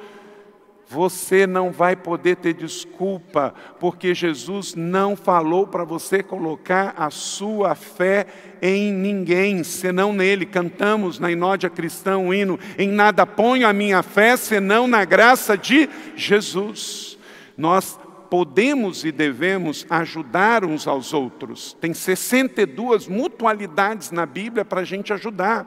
[0.91, 7.75] Você não vai poder ter desculpa, porque Jesus não falou para você colocar a sua
[7.75, 8.27] fé
[8.63, 10.47] em ninguém, senão nele.
[10.47, 15.59] Cantamos na Inódia Cristã um hino: Em nada ponho a minha fé, senão na graça
[15.59, 17.19] de Jesus.
[17.55, 17.99] Nós
[18.31, 21.77] podemos e devemos ajudar uns aos outros.
[21.81, 25.67] Tem 62 mutualidades na Bíblia para a gente ajudar.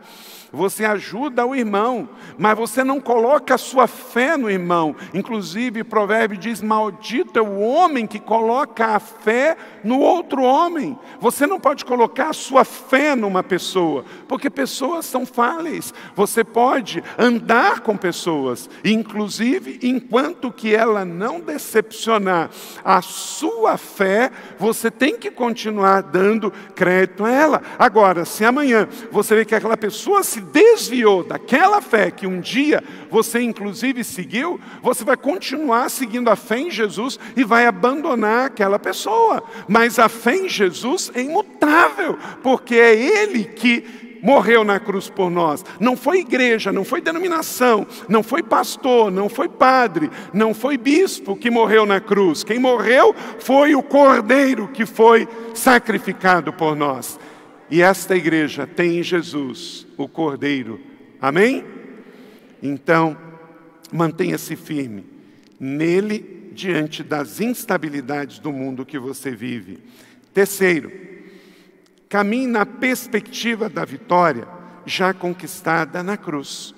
[0.53, 4.93] Você ajuda o irmão, mas você não coloca a sua fé no irmão.
[5.13, 10.99] Inclusive, o provérbio diz: Maldito é o homem que coloca a fé no outro homem.
[11.21, 15.93] Você não pode colocar a sua fé numa pessoa, porque pessoas são falhas.
[16.15, 22.50] Você pode andar com pessoas, inclusive enquanto que ela não decepcionar,
[22.83, 27.61] A sua fé, você tem que continuar dando crédito a ela.
[27.77, 32.83] Agora, se amanhã você vê que aquela pessoa se desviou daquela fé que um dia
[33.09, 38.79] você inclusive seguiu, você vai continuar seguindo a fé em Jesus e vai abandonar aquela
[38.79, 39.43] pessoa.
[39.67, 45.29] Mas a fé em Jesus é imutável, porque é Ele que morreu na cruz por
[45.29, 45.63] nós.
[45.79, 51.35] Não foi igreja, não foi denominação, não foi pastor, não foi padre, não foi bispo
[51.35, 52.43] que morreu na cruz.
[52.43, 57.19] Quem morreu foi o cordeiro que foi sacrificado por nós.
[57.69, 60.79] E esta igreja tem em Jesus o cordeiro.
[61.21, 61.63] Amém?
[62.61, 63.17] Então,
[63.91, 65.05] mantenha-se firme
[65.59, 69.77] nele diante das instabilidades do mundo que você vive.
[70.33, 70.91] Terceiro,
[72.11, 74.45] caminhe na perspectiva da vitória
[74.85, 76.75] já conquistada na cruz.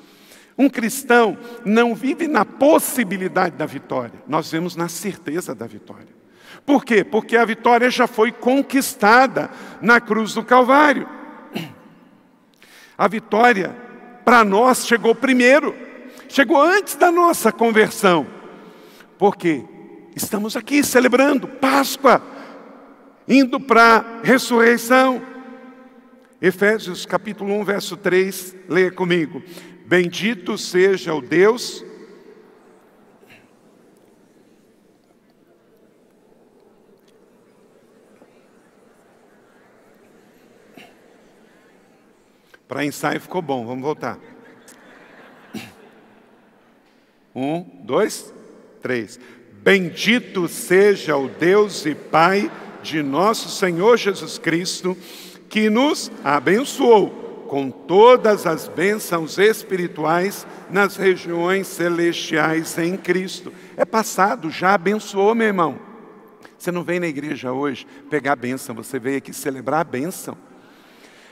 [0.56, 6.14] Um cristão não vive na possibilidade da vitória, nós vemos na certeza da vitória.
[6.64, 7.04] Por quê?
[7.04, 9.50] Porque a vitória já foi conquistada
[9.82, 11.10] na cruz do Calvário.
[12.96, 13.76] A vitória,
[14.24, 15.76] para nós, chegou primeiro,
[16.30, 18.28] chegou antes da nossa conversão.
[19.18, 19.66] Porque
[20.16, 22.22] estamos aqui celebrando Páscoa,
[23.28, 25.22] indo para a ressurreição.
[26.42, 29.42] Efésios capítulo 1, verso 3, leia comigo.
[29.86, 31.84] Bendito seja o Deus
[42.74, 44.18] Para ensaio ficou bom, vamos voltar.
[47.36, 48.34] Um, dois,
[48.82, 49.20] três.
[49.62, 52.50] Bendito seja o Deus e Pai
[52.84, 54.96] de nosso Senhor Jesus Cristo,
[55.50, 63.52] que nos abençoou com todas as bênçãos espirituais nas regiões celestiais em Cristo.
[63.78, 65.80] É passado, já abençoou, meu irmão.
[66.58, 70.38] Você não vem na igreja hoje pegar a bênção, você veio aqui celebrar a bênção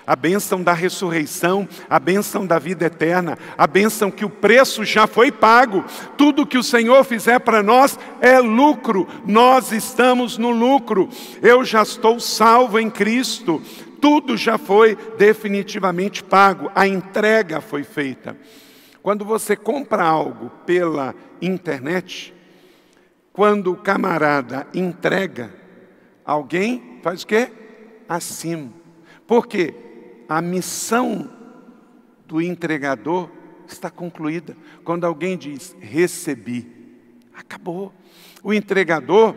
[0.06, 5.08] a bênção da ressurreição, a bênção da vida eterna, a bênção que o preço já
[5.08, 5.84] foi pago.
[6.18, 11.10] Tudo que o Senhor fizer para nós é lucro, nós estamos no lucro.
[11.42, 13.62] Eu já estou salvo em Cristo,
[14.02, 18.36] tudo já foi definitivamente pago, a entrega foi feita.
[19.02, 22.34] Quando você compra algo pela internet,
[23.34, 25.52] quando o camarada entrega,
[26.26, 27.52] alguém faz o quê?
[28.08, 28.70] Acima.
[29.26, 29.74] Por quê?
[30.32, 31.30] A missão
[32.26, 33.30] do entregador
[33.68, 34.56] está concluída.
[34.82, 36.72] Quando alguém diz recebi,
[37.36, 37.94] acabou.
[38.42, 39.36] O entregador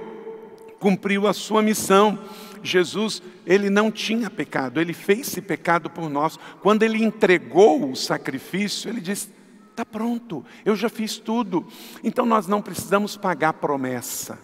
[0.78, 2.16] cumpriu a sua missão.
[2.62, 6.38] Jesus, ele não tinha pecado, ele fez esse pecado por nós.
[6.62, 9.30] Quando ele entregou o sacrifício, ele disse:
[9.72, 11.66] está pronto, eu já fiz tudo.
[12.04, 14.38] Então nós não precisamos pagar promessa.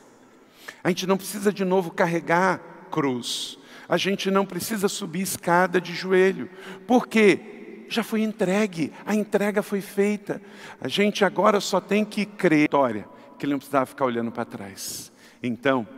[0.83, 2.59] A gente não precisa de novo carregar
[2.91, 3.60] cruz
[3.91, 6.49] a gente não precisa subir escada de joelho.
[6.87, 7.87] Por quê?
[7.89, 10.41] Já foi entregue, a entrega foi feita.
[10.81, 13.05] A gente agora só tem que crer, história,
[13.37, 15.11] que ele não precisava ficar olhando para trás.
[15.43, 15.89] Então,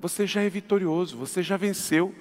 [0.00, 2.12] você já é vitorioso, você já venceu.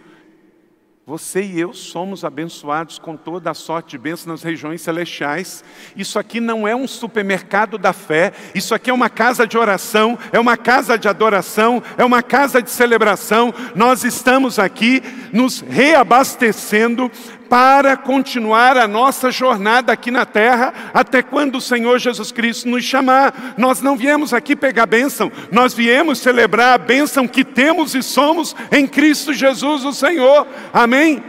[1.06, 5.62] Você e eu somos abençoados com toda a sorte de bênçãos nas regiões celestiais.
[5.98, 10.18] Isso aqui não é um supermercado da fé, isso aqui é uma casa de oração,
[10.32, 13.54] é uma casa de adoração, é uma casa de celebração.
[13.76, 17.12] Nós estamos aqui nos reabastecendo
[17.54, 22.84] para continuar a nossa jornada aqui na terra, até quando o Senhor Jesus Cristo nos
[22.84, 23.54] chamar.
[23.60, 28.56] Nós não viemos aqui pegar bênção, nós viemos celebrar a bênção que temos e somos
[28.72, 30.48] em Cristo Jesus, o Senhor.
[30.74, 31.24] Amém?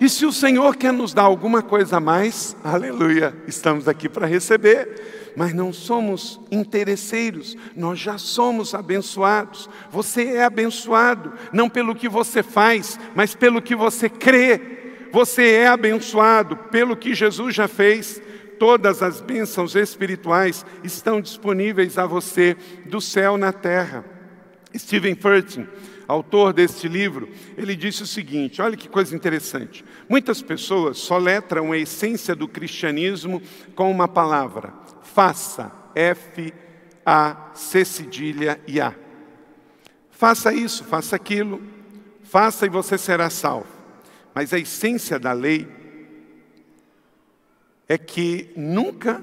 [0.00, 4.28] E se o Senhor quer nos dar alguma coisa a mais, aleluia, estamos aqui para
[4.28, 5.32] receber.
[5.36, 9.68] Mas não somos interesseiros, nós já somos abençoados.
[9.90, 14.79] Você é abençoado, não pelo que você faz, mas pelo que você crê.
[15.12, 18.20] Você é abençoado pelo que Jesus já fez.
[18.58, 24.04] Todas as bênçãos espirituais estão disponíveis a você do céu na terra.
[24.76, 25.66] Stephen Furtick,
[26.06, 29.84] autor deste livro, ele disse o seguinte: olha que coisa interessante.
[30.08, 33.42] Muitas pessoas soletram a essência do cristianismo
[33.74, 36.52] com uma palavra: faça, F,
[37.04, 38.94] A, C cedilha e A.
[40.10, 41.62] Faça isso, faça aquilo,
[42.22, 43.79] faça e você será salvo.
[44.40, 45.68] Mas a essência da lei
[47.86, 49.22] é que nunca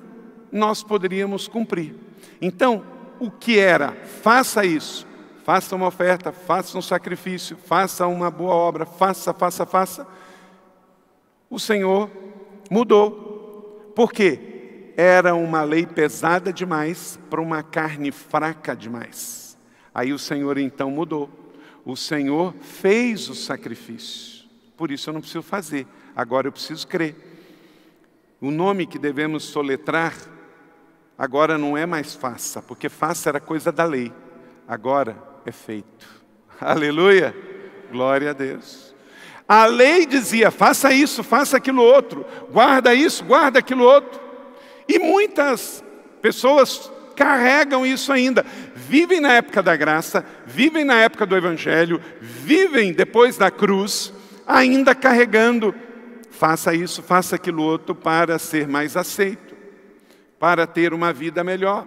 [0.51, 1.95] nós poderíamos cumprir.
[2.39, 2.85] Então,
[3.19, 3.93] o que era?
[4.21, 5.07] Faça isso.
[5.43, 10.07] Faça uma oferta, faça um sacrifício, faça uma boa obra, faça, faça, faça.
[11.49, 12.11] O Senhor
[12.69, 13.91] mudou.
[13.95, 14.93] Por quê?
[14.95, 19.57] Era uma lei pesada demais para uma carne fraca demais.
[19.95, 21.27] Aí o Senhor então mudou.
[21.83, 24.36] O Senhor fez o sacrifício.
[24.77, 25.87] Por isso eu não preciso fazer.
[26.15, 27.15] Agora eu preciso crer.
[28.39, 30.13] O nome que devemos soletrar
[31.17, 34.13] agora não é mais faça, porque faça era coisa da lei.
[34.67, 36.07] Agora é feito.
[36.61, 37.35] Aleluia!
[37.91, 38.93] Glória a Deus.
[39.47, 44.19] A lei dizia: faça isso, faça aquilo outro, guarda isso, guarda aquilo outro.
[44.87, 45.83] E muitas
[46.21, 48.45] pessoas carregam isso ainda.
[48.75, 54.13] Vivem na época da graça, vivem na época do Evangelho, vivem depois da cruz,
[54.47, 55.75] ainda carregando.
[56.31, 59.55] Faça isso, faça aquilo outro para ser mais aceito,
[60.39, 61.85] para ter uma vida melhor.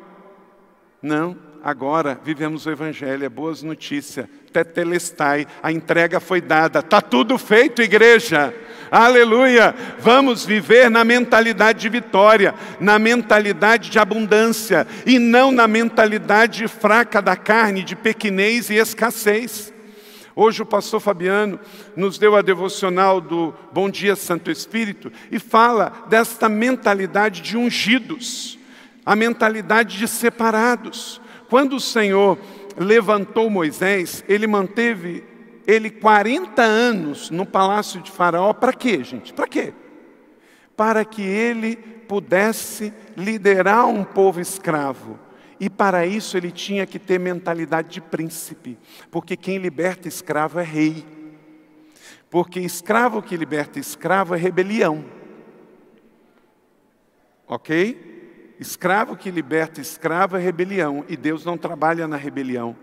[1.01, 4.27] Não, agora vivemos o Evangelho, é boas notícias.
[4.53, 8.53] Tetelestai, a entrega foi dada, está tudo feito, igreja.
[8.91, 9.73] Aleluia!
[10.01, 17.23] Vamos viver na mentalidade de vitória, na mentalidade de abundância e não na mentalidade fraca
[17.23, 19.73] da carne, de pequenez e escassez.
[20.43, 21.61] Hoje o pastor Fabiano
[21.95, 28.59] nos deu a devocional do Bom Dia Santo Espírito e fala desta mentalidade de ungidos,
[29.05, 31.21] a mentalidade de separados.
[31.51, 32.39] Quando o Senhor
[32.79, 35.25] levantou Moisés, ele manteve
[35.67, 39.35] ele 40 anos no palácio de Faraó, para quê, gente?
[39.35, 39.75] Para quê?
[40.75, 45.19] Para que ele pudesse liderar um povo escravo.
[45.61, 48.79] E para isso ele tinha que ter mentalidade de príncipe,
[49.11, 51.05] porque quem liberta escravo é rei.
[52.31, 55.05] Porque escravo que liberta escravo é rebelião.
[57.47, 58.57] Ok?
[58.59, 62.75] Escravo que liberta escravo é rebelião, e Deus não trabalha na rebelião.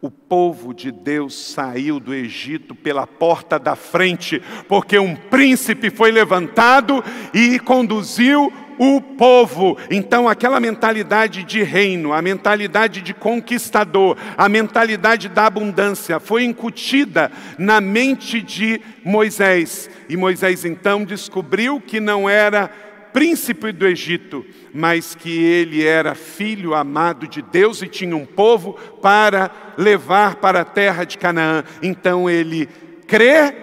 [0.00, 6.10] O povo de Deus saiu do Egito pela porta da frente, porque um príncipe foi
[6.10, 9.76] levantado e conduziu o povo.
[9.90, 17.30] Então, aquela mentalidade de reino, a mentalidade de conquistador, a mentalidade da abundância foi incutida
[17.58, 19.90] na mente de Moisés.
[20.08, 22.70] E Moisés então descobriu que não era
[23.12, 28.74] príncipe do Egito, mas que ele era filho amado de Deus e tinha um povo
[29.02, 31.62] para levar para a terra de Canaã.
[31.82, 32.68] Então ele
[33.06, 33.54] crê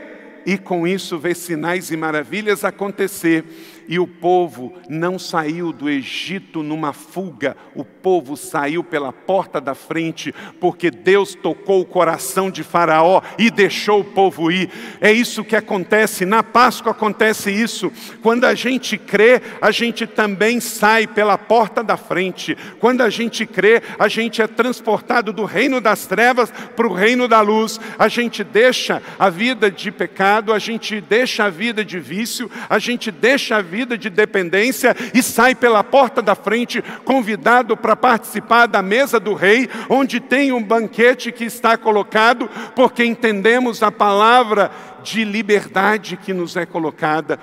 [0.45, 3.43] e com isso vê sinais e maravilhas acontecer.
[3.89, 9.73] E o povo não saiu do Egito numa fuga, o povo saiu pela porta da
[9.73, 14.69] frente, porque Deus tocou o coração de Faraó e deixou o povo ir.
[15.01, 17.91] É isso que acontece, na Páscoa acontece isso.
[18.21, 22.55] Quando a gente crê, a gente também sai pela porta da frente.
[22.79, 27.27] Quando a gente crê, a gente é transportado do reino das trevas para o reino
[27.27, 27.79] da luz.
[27.97, 32.77] A gente deixa a vida de pecado, a gente deixa a vida de vício, a
[32.77, 37.95] gente deixa a vida vida de dependência e sai pela porta da frente, convidado para
[37.95, 43.89] participar da mesa do rei, onde tem um banquete que está colocado, porque entendemos a
[43.89, 44.69] palavra
[45.01, 47.39] de liberdade que nos é colocada.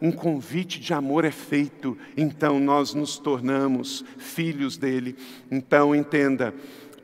[0.00, 5.16] Um convite de amor é feito, então nós nos tornamos filhos dele.
[5.50, 6.54] Então entenda,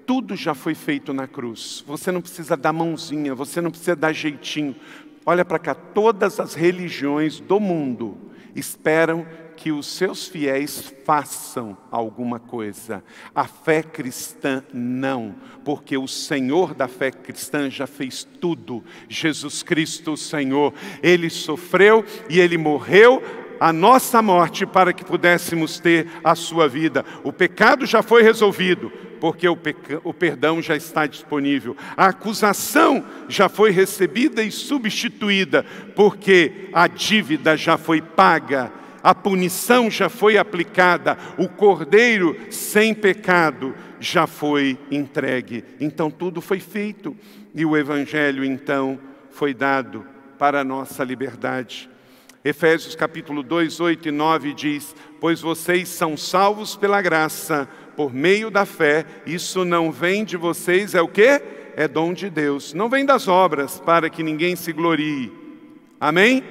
[0.07, 1.83] tudo já foi feito na cruz.
[1.85, 4.77] Você não precisa dar mãozinha, você não precisa dar jeitinho.
[5.27, 12.41] Olha para cá, todas as religiões do mundo esperam que os seus fiéis façam alguma
[12.41, 13.05] coisa.
[13.35, 15.35] A fé cristã não,
[15.65, 18.83] porque o Senhor da fé cristã já fez tudo.
[19.09, 23.23] Jesus Cristo, o Senhor, ele sofreu e ele morreu
[23.61, 27.05] a nossa morte para que pudéssemos ter a sua vida.
[27.23, 28.91] O pecado já foi resolvido,
[29.23, 29.57] porque o,
[30.03, 31.77] o perdão já está disponível.
[31.97, 38.73] A acusação já foi recebida e substituída, porque a dívida já foi paga.
[39.01, 45.63] A punição já foi aplicada, o cordeiro sem pecado já foi entregue.
[45.79, 47.17] Então tudo foi feito
[47.55, 48.99] e o evangelho então
[49.31, 50.05] foi dado
[50.37, 51.89] para a nossa liberdade.
[52.45, 58.51] Efésios capítulo 2, 8 e 9 diz: Pois vocês são salvos pela graça, por meio
[58.51, 61.43] da fé, isso não vem de vocês, é o que?
[61.77, 62.75] É dom de Deus.
[62.75, 65.33] Não vem das obras, para que ninguém se glorie.
[66.01, 66.43] Amém?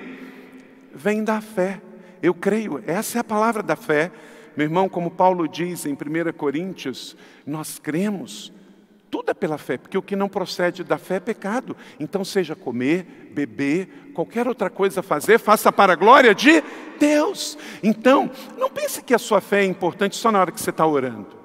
[0.93, 1.81] Vem da fé.
[2.21, 4.11] Eu creio, essa é a palavra da fé.
[4.55, 5.97] Meu irmão, como Paulo diz em 1
[6.37, 7.15] Coríntios,
[7.45, 8.53] nós cremos
[9.11, 11.75] tudo é pela fé, porque o que não procede da fé é pecado.
[11.99, 16.63] Então, seja comer, beber, qualquer outra coisa fazer, faça para a glória de
[16.97, 17.57] Deus.
[17.83, 20.87] Então, não pense que a sua fé é importante só na hora que você está
[20.87, 21.40] orando.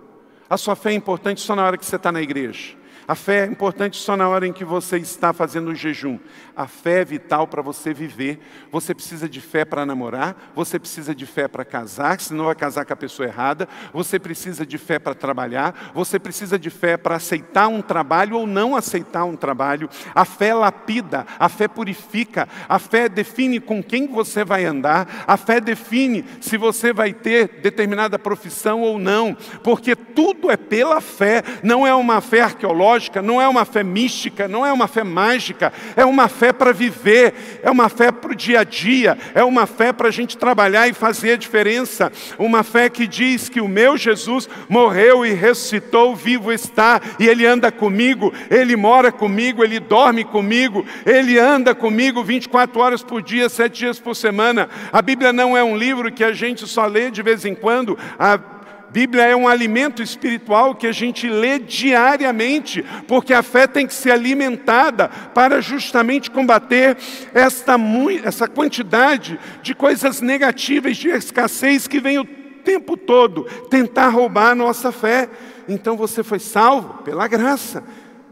[0.49, 2.75] A sua fé é importante só na hora que você está na igreja.
[3.09, 6.19] A fé é importante só na hora em que você está fazendo o jejum.
[6.57, 8.41] A fé é vital para você viver.
[8.73, 12.87] Você precisa de fé para namorar, você precisa de fé para casar, senão vai casar
[12.87, 13.69] com a pessoa errada.
[13.93, 18.47] Você precisa de fé para trabalhar, você precisa de fé para aceitar um trabalho ou
[18.47, 19.91] não aceitar um trabalho.
[20.15, 25.37] A fé lapida, a fé purifica, a fé define com quem você vai andar, a
[25.37, 31.43] fé define se você vai ter determinada profissão ou não, porque tudo é pela fé,
[31.63, 35.71] não é uma fé arqueológica, não é uma fé mística, não é uma fé mágica,
[35.95, 39.67] é uma fé para viver, é uma fé para o dia a dia, é uma
[39.67, 43.69] fé para a gente trabalhar e fazer a diferença, uma fé que diz que o
[43.69, 49.81] meu Jesus morreu e ressuscitou, vivo está, e Ele anda comigo, Ele mora comigo, Ele
[49.81, 54.69] dorme comigo, Ele anda comigo 24 horas por dia, sete dias por semana.
[54.93, 57.99] A Bíblia não é um livro que a gente só lê de vez em quando,
[58.19, 58.56] a
[58.97, 63.93] Bíblia é um alimento espiritual que a gente lê diariamente, porque a fé tem que
[63.93, 66.97] ser alimentada para justamente combater
[67.35, 67.77] esta,
[68.25, 74.55] essa quantidade de coisas negativas, de escassez que vem o tempo todo tentar roubar a
[74.55, 75.29] nossa fé.
[75.69, 77.85] Então você foi salvo pela graça.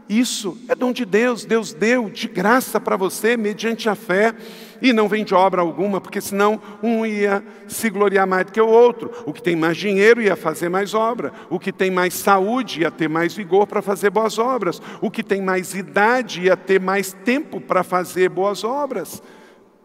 [0.07, 4.35] Isso é dom de Deus, Deus deu de graça para você mediante a fé.
[4.81, 8.61] E não vem de obra alguma, porque senão um ia se gloriar mais do que
[8.61, 9.11] o outro.
[9.25, 11.33] O que tem mais dinheiro ia fazer mais obra.
[11.49, 14.81] O que tem mais saúde ia ter mais vigor para fazer boas obras.
[15.01, 19.23] O que tem mais idade ia ter mais tempo para fazer boas obras.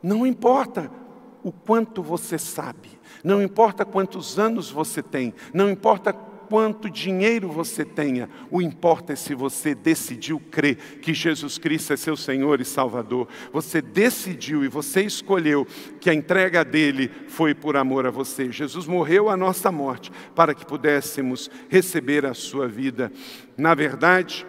[0.02, 0.90] Não importa
[1.42, 2.88] o quanto você sabe,
[3.24, 6.12] não importa quantos anos você tem, não importa
[6.50, 11.96] quanto dinheiro você tenha, o importa é se você decidiu crer que Jesus Cristo é
[11.96, 13.28] seu Senhor e Salvador.
[13.52, 15.64] Você decidiu e você escolheu
[16.00, 18.50] que a entrega dele foi por amor a você.
[18.50, 23.12] Jesus morreu a nossa morte para que pudéssemos receber a sua vida.
[23.56, 24.44] Na verdade,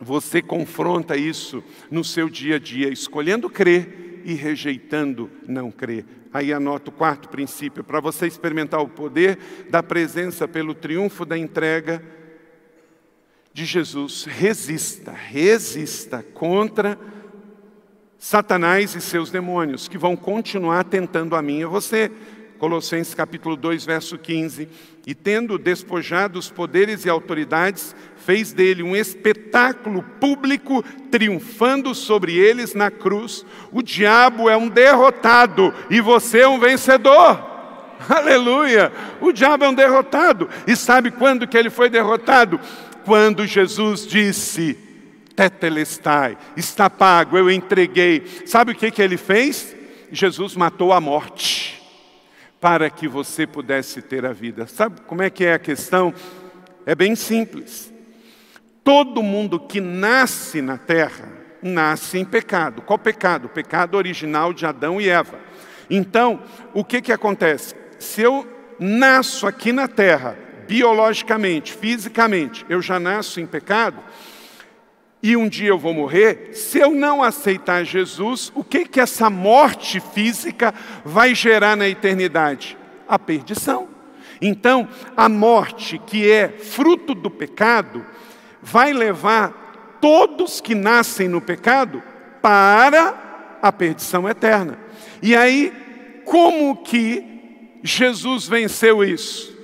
[0.00, 1.60] você confronta isso
[1.90, 6.04] no seu dia a dia, escolhendo crer e rejeitando não crer.
[6.34, 9.38] Aí anota o quarto princípio, para você experimentar o poder
[9.70, 12.02] da presença pelo triunfo da entrega
[13.52, 14.24] de Jesus.
[14.24, 16.98] Resista, resista contra
[18.18, 22.10] Satanás e seus demônios, que vão continuar tentando a mim e você.
[22.58, 24.68] Colossenses capítulo 2, verso 15.
[25.06, 32.74] E tendo despojado os poderes e autoridades, fez dele um espetáculo público, triunfando sobre eles
[32.74, 33.44] na cruz.
[33.70, 37.54] O diabo é um derrotado e você é um vencedor.
[38.08, 38.92] Aleluia!
[39.20, 40.48] O diabo é um derrotado.
[40.66, 42.58] E sabe quando que ele foi derrotado?
[43.04, 44.76] Quando Jesus disse:
[45.36, 48.24] Tetelestai, está pago, eu entreguei.
[48.46, 49.76] Sabe o que, que ele fez?
[50.10, 51.65] Jesus matou a morte
[52.60, 54.66] para que você pudesse ter a vida.
[54.66, 56.12] Sabe como é que é a questão?
[56.84, 57.92] É bem simples.
[58.82, 61.28] Todo mundo que nasce na terra,
[61.62, 62.82] nasce em pecado.
[62.82, 63.48] Qual pecado?
[63.48, 65.38] Pecado original de Adão e Eva.
[65.90, 66.42] Então,
[66.72, 67.74] o que, que acontece?
[67.98, 68.46] Se eu
[68.78, 70.36] nasço aqui na terra,
[70.66, 74.02] biologicamente, fisicamente, eu já nasço em pecado,
[75.22, 79.28] e um dia eu vou morrer, se eu não aceitar Jesus, o que que essa
[79.30, 80.72] morte física
[81.04, 82.76] vai gerar na eternidade?
[83.08, 83.88] A perdição.
[84.40, 88.04] Então, a morte que é fruto do pecado,
[88.62, 92.02] vai levar todos que nascem no pecado
[92.42, 94.78] para a perdição eterna.
[95.22, 95.72] E aí,
[96.24, 99.56] como que Jesus venceu isso?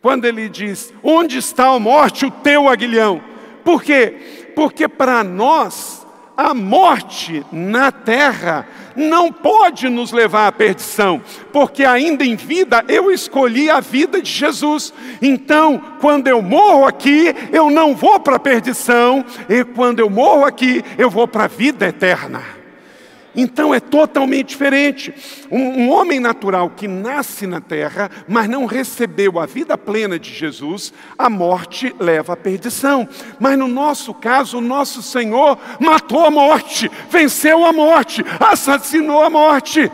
[0.00, 3.22] Quando ele diz: Onde está a morte, o teu aguilhão?
[3.64, 4.41] Por quê?
[4.54, 11.22] Porque para nós, a morte na terra não pode nos levar à perdição,
[11.52, 14.92] porque ainda em vida eu escolhi a vida de Jesus.
[15.20, 20.44] Então, quando eu morro aqui, eu não vou para a perdição, e quando eu morro
[20.44, 22.61] aqui, eu vou para a vida eterna.
[23.34, 25.14] Então é totalmente diferente.
[25.50, 30.32] Um, um, homem natural que nasce na terra, mas não recebeu a vida plena de
[30.32, 33.08] Jesus, a morte leva à perdição.
[33.40, 39.30] Mas no nosso caso, o nosso Senhor matou a morte, venceu a morte, assassinou a
[39.30, 39.90] morte.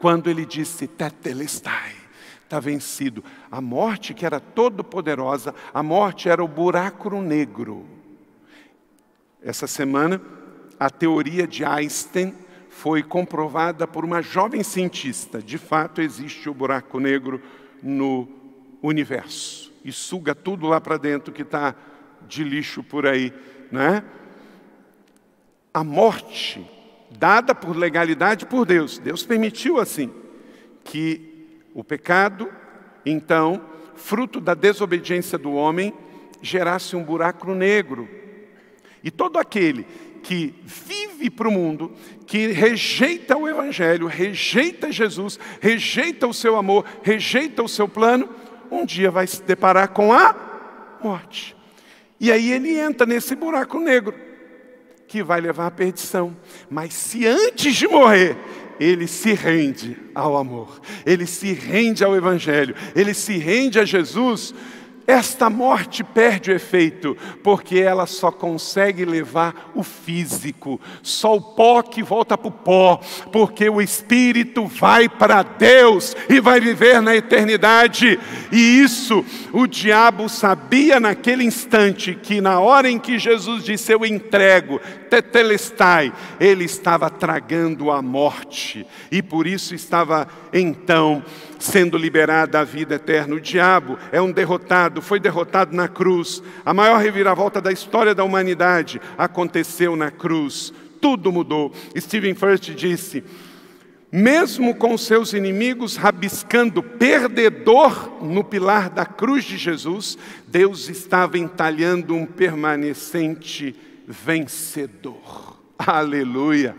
[0.00, 1.92] Quando ele disse, Tetelestai,
[2.42, 3.22] está vencido.
[3.50, 7.86] A morte, que era todo poderosa, a morte era o buraco negro.
[9.42, 10.20] Essa semana
[10.80, 12.34] a teoria de Einstein
[12.70, 15.42] foi comprovada por uma jovem cientista.
[15.42, 17.42] De fato, existe o buraco negro
[17.82, 18.26] no
[18.82, 21.74] universo e suga tudo lá para dentro que está
[22.26, 23.30] de lixo por aí,
[23.70, 24.02] né?
[25.74, 26.66] A morte
[27.10, 30.10] dada por legalidade por Deus, Deus permitiu assim
[30.82, 32.50] que o pecado,
[33.04, 33.60] então,
[33.96, 35.92] fruto da desobediência do homem,
[36.40, 38.08] gerasse um buraco negro.
[39.02, 39.86] E todo aquele
[40.22, 41.92] que vive para o mundo,
[42.26, 48.28] que rejeita o Evangelho, rejeita Jesus, rejeita o seu amor, rejeita o seu plano,
[48.70, 50.34] um dia vai se deparar com a
[51.02, 51.56] morte.
[52.20, 54.14] E aí ele entra nesse buraco negro,
[55.08, 56.36] que vai levar à perdição.
[56.68, 58.36] Mas se antes de morrer,
[58.78, 64.54] ele se rende ao amor, ele se rende ao Evangelho, ele se rende a Jesus,
[65.10, 71.82] esta morte perde o efeito, porque ela só consegue levar o físico, só o pó
[71.82, 73.00] que volta para o pó,
[73.32, 78.18] porque o espírito vai para Deus e vai viver na eternidade.
[78.52, 84.06] E isso o diabo sabia naquele instante, que na hora em que Jesus disse: Eu
[84.06, 84.80] entrego,
[85.10, 91.22] tetelestai, ele estava tragando a morte, e por isso estava então
[91.60, 93.36] sendo liberada a vida eterna.
[93.36, 96.42] O diabo é um derrotado, foi derrotado na cruz.
[96.64, 100.72] A maior reviravolta da história da humanidade aconteceu na cruz.
[101.00, 101.72] Tudo mudou.
[101.96, 103.22] Stephen First disse:
[104.10, 112.14] mesmo com seus inimigos rabiscando perdedor no pilar da cruz de Jesus, Deus estava entalhando
[112.14, 113.76] um permanecente
[114.08, 115.60] vencedor.
[115.78, 116.74] Aleluia.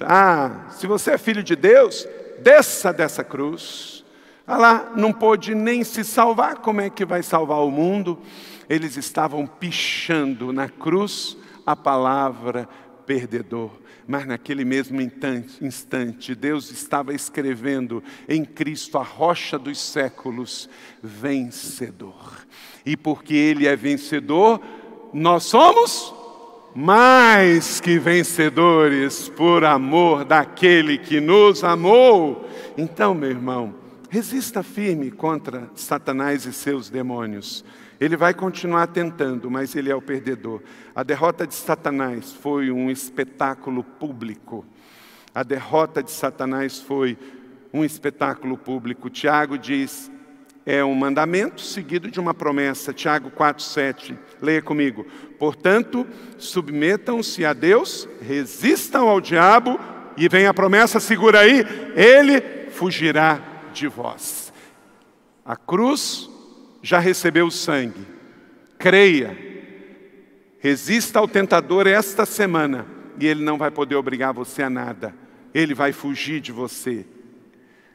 [0.00, 2.08] Ah, se você é filho de Deus,
[2.42, 4.03] desça dessa cruz
[4.46, 8.18] ah lá, não pôde nem se salvar, como é que vai salvar o mundo?
[8.68, 12.68] Eles estavam pichando na cruz a palavra
[13.06, 13.70] perdedor.
[14.06, 20.68] Mas naquele mesmo instante, Deus estava escrevendo em Cristo, a rocha dos séculos,
[21.02, 22.46] vencedor.
[22.84, 24.60] E porque Ele é vencedor,
[25.10, 26.14] nós somos
[26.74, 32.46] mais que vencedores por amor daquele que nos amou.
[32.76, 33.83] Então, meu irmão,
[34.14, 37.64] Resista firme contra Satanás e seus demônios.
[38.00, 40.62] Ele vai continuar tentando, mas ele é o perdedor.
[40.94, 44.64] A derrota de Satanás foi um espetáculo público.
[45.34, 47.18] A derrota de Satanás foi
[47.72, 49.10] um espetáculo público.
[49.10, 50.08] Tiago diz:
[50.64, 52.92] é um mandamento seguido de uma promessa.
[52.92, 54.16] Tiago 4,7.
[54.40, 55.04] Leia comigo.
[55.40, 56.06] Portanto,
[56.38, 59.76] submetam-se a Deus, resistam ao diabo,
[60.16, 64.52] e vem a promessa, segura aí, ele fugirá de vós.
[65.44, 66.30] A cruz
[66.82, 68.06] já recebeu o sangue.
[68.78, 69.36] Creia.
[70.58, 72.86] Resista ao tentador esta semana
[73.18, 75.14] e ele não vai poder obrigar você a nada.
[75.52, 77.04] Ele vai fugir de você.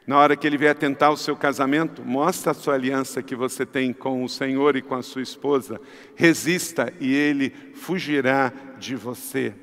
[0.06, 3.66] Na hora que ele vier tentar o seu casamento, mostra a sua aliança que você
[3.66, 5.80] tem com o Senhor e com a sua esposa.
[6.16, 9.54] Resista e ele fugirá de você.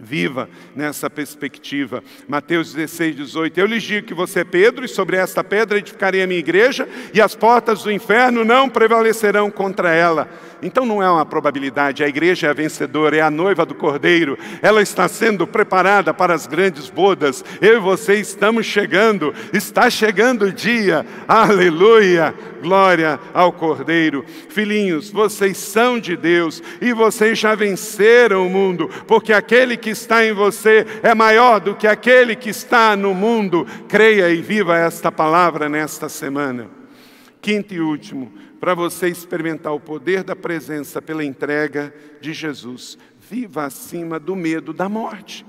[0.00, 2.02] Viva nessa perspectiva.
[2.28, 3.58] Mateus 16, 18.
[3.58, 6.88] Eu lhes digo que você é Pedro, e sobre esta pedra edificarei a minha igreja,
[7.12, 10.28] e as portas do inferno não prevalecerão contra ela.
[10.62, 14.36] Então não é uma probabilidade, a igreja é a vencedora, é a noiva do cordeiro,
[14.60, 17.44] ela está sendo preparada para as grandes bodas.
[17.60, 24.24] Eu e você estamos chegando, está chegando o dia, aleluia, glória ao cordeiro.
[24.48, 30.24] Filhinhos, vocês são de Deus e vocês já venceram o mundo, porque aquele que está
[30.24, 33.66] em você é maior do que aquele que está no mundo.
[33.88, 36.68] Creia e viva esta palavra nesta semana.
[37.40, 42.98] Quinto e último, para você experimentar o poder da presença pela entrega de Jesus.
[43.18, 45.46] Viva acima do medo da morte.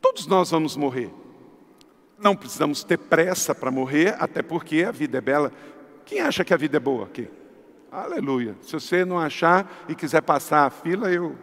[0.00, 1.10] Todos nós vamos morrer.
[2.18, 5.52] Não precisamos ter pressa para morrer, até porque a vida é bela.
[6.04, 7.28] Quem acha que a vida é boa aqui?
[7.90, 8.56] Aleluia.
[8.62, 11.36] Se você não achar e quiser passar a fila, eu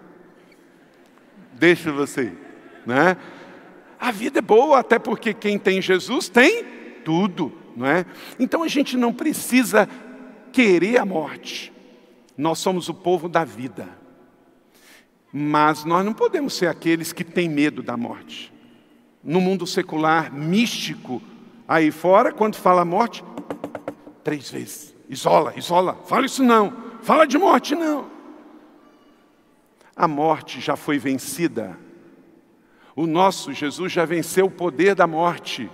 [1.56, 2.32] deixo você,
[2.86, 3.18] né?
[4.00, 6.64] A vida é boa, até porque quem tem Jesus tem
[7.04, 8.06] tudo, não é?
[8.40, 9.90] Então a gente não precisa
[10.52, 11.72] querer a morte.
[12.38, 13.88] Nós somos o povo da vida.
[15.32, 18.54] Mas nós não podemos ser aqueles que têm medo da morte.
[19.24, 21.22] No mundo secular, místico,
[21.68, 23.24] aí fora, quando fala morte,
[24.24, 24.96] três vezes.
[25.10, 26.74] Isola, isola, fala isso não.
[27.02, 28.15] Fala de morte não.
[29.96, 31.78] A morte já foi vencida.
[32.96, 35.70] O nosso Jesus já venceu o poder da morte.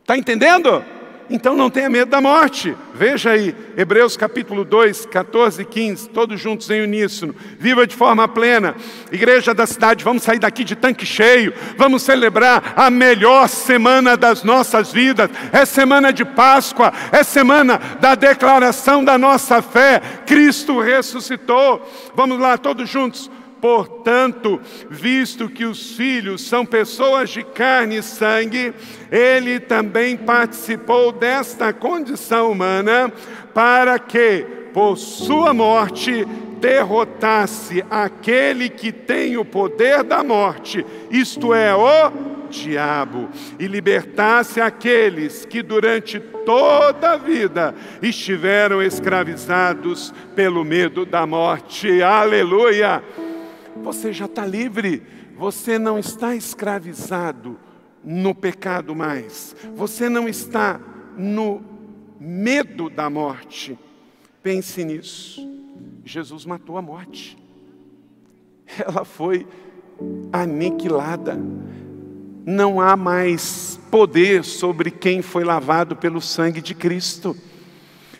[0.00, 0.84] Está entendendo?
[1.32, 2.76] Então não tenha medo da morte.
[2.92, 7.34] Veja aí, Hebreus capítulo 2, 14 e 15, todos juntos em uníssono.
[7.58, 8.76] Viva de forma plena.
[9.10, 11.54] Igreja da cidade, vamos sair daqui de tanque cheio.
[11.78, 15.30] Vamos celebrar a melhor semana das nossas vidas.
[15.50, 20.02] É semana de Páscoa, é semana da declaração da nossa fé.
[20.26, 21.80] Cristo ressuscitou.
[22.14, 23.30] Vamos lá, todos juntos.
[23.62, 24.60] Portanto,
[24.90, 28.74] visto que os filhos são pessoas de carne e sangue,
[29.08, 33.12] ele também participou desta condição humana,
[33.54, 34.44] para que,
[34.74, 36.24] por sua morte,
[36.58, 42.10] derrotasse aquele que tem o poder da morte, isto é, o
[42.50, 43.28] diabo,
[43.60, 52.02] e libertasse aqueles que durante toda a vida estiveram escravizados pelo medo da morte.
[52.02, 53.00] Aleluia!
[53.82, 55.02] Você já está livre,
[55.36, 57.58] você não está escravizado
[58.04, 60.80] no pecado mais, você não está
[61.16, 61.62] no
[62.18, 63.78] medo da morte.
[64.42, 65.48] Pense nisso.
[66.04, 67.38] Jesus matou a morte.
[68.78, 69.46] Ela foi
[70.32, 71.38] aniquilada.
[72.44, 77.36] Não há mais poder sobre quem foi lavado pelo sangue de Cristo.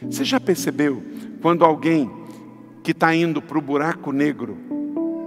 [0.00, 1.02] Você já percebeu
[1.40, 2.10] quando alguém
[2.82, 4.81] que está indo para o buraco negro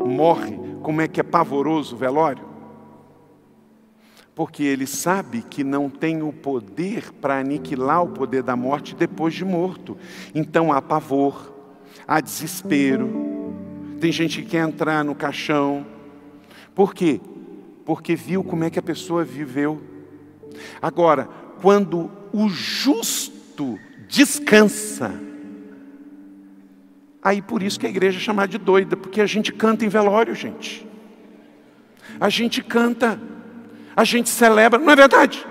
[0.05, 2.45] morre, como é que é pavoroso o velório?
[4.35, 9.33] Porque ele sabe que não tem o poder para aniquilar o poder da morte depois
[9.33, 9.97] de morto.
[10.33, 11.53] Então há pavor,
[12.05, 13.53] há desespero.
[13.99, 15.85] Tem gente que quer entrar no caixão.
[16.73, 17.21] Por quê?
[17.85, 19.81] Porque viu como é que a pessoa viveu.
[20.81, 21.29] Agora,
[21.61, 23.79] quando o justo
[24.09, 25.13] descansa,
[27.25, 29.89] aí por isso que a igreja é chamada de doida, porque a gente canta em
[29.89, 30.87] velório, gente.
[32.19, 33.19] A gente canta,
[33.95, 35.43] a gente celebra, não é verdade?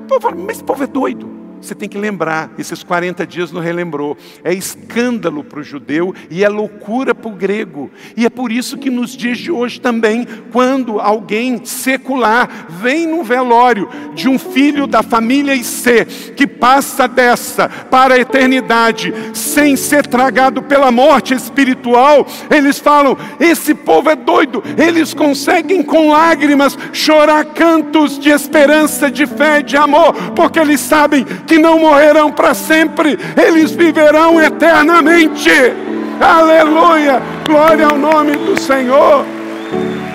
[0.00, 1.39] O povo fala, mas esse povo é doido.
[1.60, 4.16] Você tem que lembrar, esses 40 dias não relembrou.
[4.42, 7.90] É escândalo para o judeu e é loucura para o grego.
[8.16, 13.22] E é por isso que nos dias de hoje também, quando alguém secular vem no
[13.22, 20.06] velório de um filho da família IC, que passa dessa para a eternidade, sem ser
[20.06, 24.62] tragado pela morte espiritual, eles falam: esse povo é doido.
[24.78, 31.26] Eles conseguem com lágrimas chorar cantos de esperança, de fé, de amor, porque eles sabem
[31.50, 35.50] que não morrerão para sempre, eles viverão eternamente.
[36.20, 37.20] Aleluia!
[37.44, 39.26] Glória ao nome do Senhor.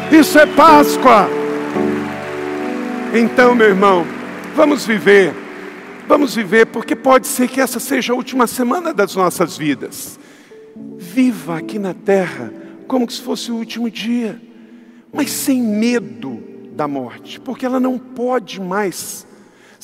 [0.09, 1.29] Isso é Páscoa.
[3.13, 4.07] Então, meu irmão,
[4.55, 5.33] vamos viver.
[6.07, 10.17] Vamos viver, porque pode ser que essa seja a última semana das nossas vidas.
[10.97, 12.53] Viva aqui na terra
[12.87, 14.41] como se fosse o último dia,
[15.11, 19.27] mas sem medo da morte, porque ela não pode mais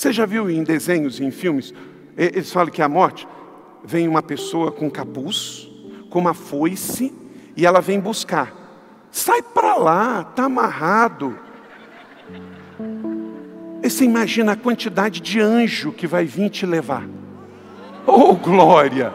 [0.02, 1.72] você já viu em desenhos e em filmes,
[2.18, 3.28] eles falam que a morte
[3.84, 5.70] vem uma pessoa com capuz,
[6.10, 7.14] com uma foice,
[7.56, 8.52] e ela vem buscar.
[9.12, 11.38] Sai para lá, está amarrado.
[13.84, 17.08] E você imagina a quantidade de anjo que vai vir te levar.
[18.08, 19.14] Oh, glória!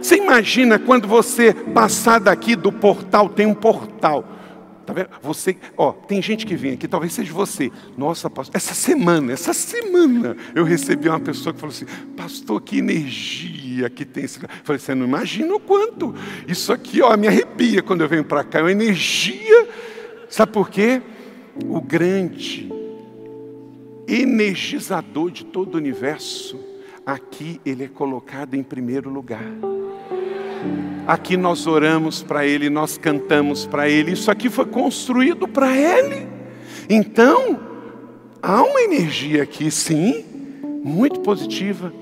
[0.00, 4.24] Você imagina quando você passar daqui do portal, tem um portal.
[4.84, 5.08] Tá vendo?
[5.22, 7.72] Você, ó, tem gente que vem aqui, talvez seja você.
[7.96, 12.78] Nossa, pastor, essa semana, essa semana eu recebi uma pessoa que falou assim: "Pastor, que
[12.78, 14.42] energia que tem esse".
[14.42, 16.14] Eu falei: "Você não imagina o quanto.
[16.46, 19.68] Isso aqui, ó, me arrepia quando eu venho para cá, é uma energia.
[20.28, 21.00] Sabe por quê?
[21.64, 22.70] O grande
[24.06, 26.60] energizador de todo o universo,
[27.06, 29.44] aqui ele é colocado em primeiro lugar.
[31.06, 36.26] Aqui nós oramos para Ele, nós cantamos para Ele, isso aqui foi construído para Ele.
[36.88, 37.60] Então,
[38.42, 40.24] há uma energia aqui, sim,
[40.82, 41.92] muito positiva,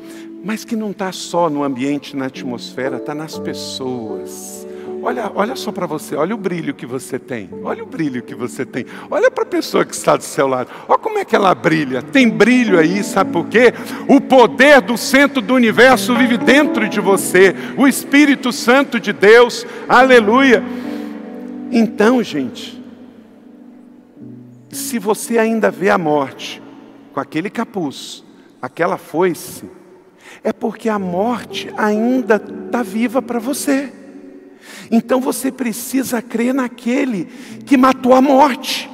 [0.45, 4.67] mas que não está só no ambiente, na atmosfera, está nas pessoas.
[5.03, 7.51] Olha, olha só para você, olha o brilho que você tem.
[7.65, 8.87] Olha o brilho que você tem.
[9.11, 10.71] Olha para a pessoa que está do seu lado.
[10.89, 12.01] Olha como é que ela brilha.
[12.01, 13.75] Tem brilho aí, sabe por quê?
[14.07, 17.53] O poder do centro do universo vive dentro de você.
[17.77, 19.67] O Espírito Santo de Deus.
[19.89, 20.63] Aleluia.
[21.73, 22.81] Então, gente,
[24.71, 26.63] se você ainda vê a morte
[27.13, 28.23] com aquele capuz,
[28.61, 29.69] aquela foice,
[30.45, 33.93] é porque a morte ainda está viva para você.
[34.91, 37.27] Então você precisa crer naquele
[37.67, 38.91] que matou a morte,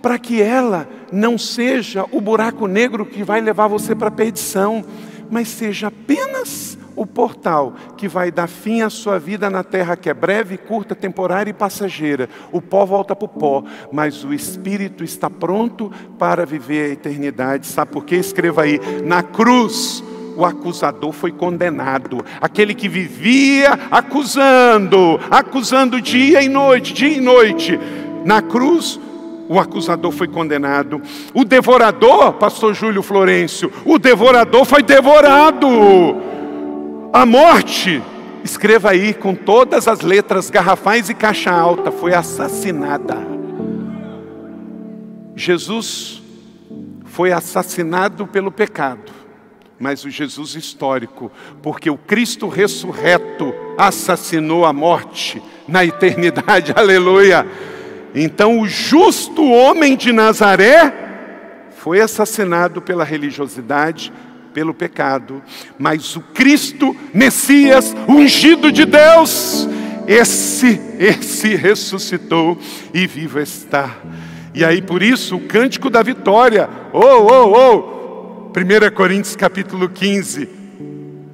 [0.00, 4.84] para que ela não seja o buraco negro que vai levar você para a perdição,
[5.30, 10.08] mas seja apenas o portal que vai dar fim à sua vida na terra, que
[10.08, 12.28] é breve, curta, temporária e passageira.
[12.50, 17.66] O pó volta para o pó, mas o espírito está pronto para viver a eternidade.
[17.66, 18.16] Sabe por quê?
[18.16, 20.02] Escreva aí: na cruz
[20.36, 22.24] o acusador foi condenado.
[22.40, 27.80] Aquele que vivia acusando, acusando dia e noite, dia e noite.
[28.24, 29.00] Na cruz,
[29.48, 31.00] o acusador foi condenado.
[31.32, 35.66] O devorador, pastor Júlio Florencio, o devorador foi devorado.
[37.12, 38.02] A morte,
[38.44, 43.16] escreva aí com todas as letras garrafais e caixa alta, foi assassinada.
[45.34, 46.22] Jesus
[47.06, 49.15] foi assassinado pelo pecado
[49.78, 51.30] mas o Jesus histórico,
[51.62, 57.46] porque o Cristo ressurreto assassinou a morte na eternidade, aleluia.
[58.14, 60.92] Então, o justo homem de Nazaré
[61.76, 64.12] foi assassinado pela religiosidade,
[64.54, 65.42] pelo pecado,
[65.78, 69.68] mas o Cristo, Messias, ungido de Deus,
[70.08, 72.58] esse, esse ressuscitou
[72.94, 73.98] e vivo está.
[74.54, 76.70] E aí por isso o cântico da vitória.
[76.92, 77.95] Oh, oh, oh.
[78.56, 80.48] 1 Coríntios capítulo 15,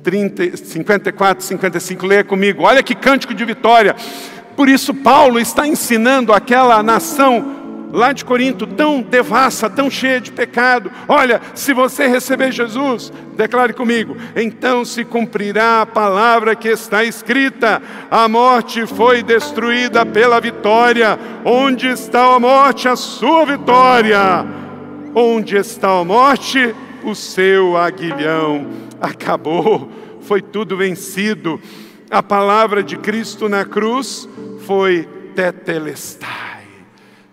[0.03, 2.65] 30, 54, 55, leia comigo.
[2.65, 3.95] Olha que cântico de vitória.
[4.57, 10.33] Por isso Paulo está ensinando aquela nação lá de Corinto, tão devassa, tão cheia de
[10.33, 10.91] pecado.
[11.07, 17.81] Olha, se você receber Jesus, declare comigo, então se cumprirá a palavra que está escrita:
[18.11, 21.17] a morte foi destruída pela vitória.
[21.45, 22.89] Onde está a morte?
[22.89, 24.45] A sua vitória.
[25.15, 26.75] Onde está a morte?
[27.05, 28.67] O seu aguilhão.
[29.01, 29.91] Acabou,
[30.21, 31.61] foi tudo vencido.
[32.11, 34.29] A palavra de Cristo na cruz
[34.61, 36.53] foi tetelestai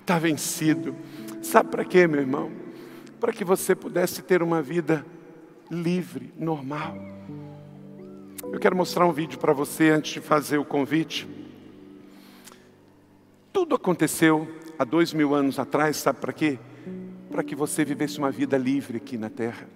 [0.09, 0.95] está vencido.
[1.43, 2.51] Sabe para quê, meu irmão?
[3.20, 5.05] Para que você pudesse ter uma vida
[5.70, 6.97] livre, normal.
[8.51, 11.28] Eu quero mostrar um vídeo para você antes de fazer o convite.
[13.53, 14.47] Tudo aconteceu
[14.80, 16.57] há dois mil anos atrás, sabe para quê?
[17.30, 19.67] Para que você vivesse uma vida livre aqui na terra.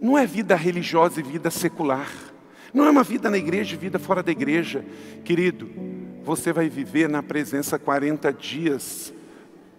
[0.00, 2.10] Não é vida religiosa e vida secular.
[2.72, 4.84] Não é uma vida na igreja e vida fora da igreja.
[5.24, 5.70] Querido,
[6.24, 9.14] você vai viver na presença 40 dias,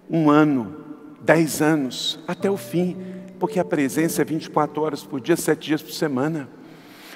[0.10, 0.76] um ano,
[1.22, 2.96] 10 anos, até o fim,
[3.40, 6.48] porque a presença é 24 horas por dia, 7 dias por semana.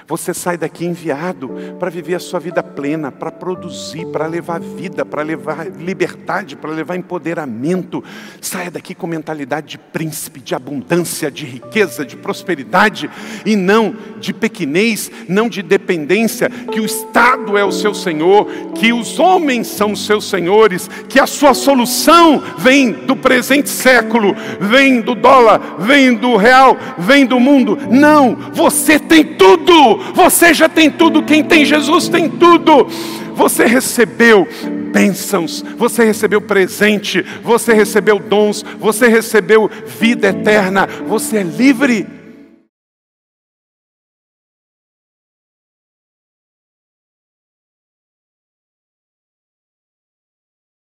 [0.10, 5.05] Você sai daqui enviado para viver a sua vida plena, para produzir, para levar vida,
[5.05, 8.03] para levar liberdade, para levar empoderamento.
[8.41, 13.07] Saia daqui com mentalidade de príncipe, de abundância, de riqueza, de prosperidade
[13.45, 18.91] e não de pequenez, não de dependência, que o Estado é o seu Senhor, que
[18.91, 25.01] os homens são os seus senhores, que a sua solução vem do presente século, vem
[25.01, 27.78] do dólar, vem do real, vem do mundo.
[27.91, 32.88] Não, você tem tudo você já tem tudo, quem tem Jesus tem tudo.
[33.36, 34.47] Você recebeu
[34.91, 39.70] bênçãos, você recebeu presente, você recebeu dons, você recebeu
[40.00, 42.18] vida eterna, você é livre.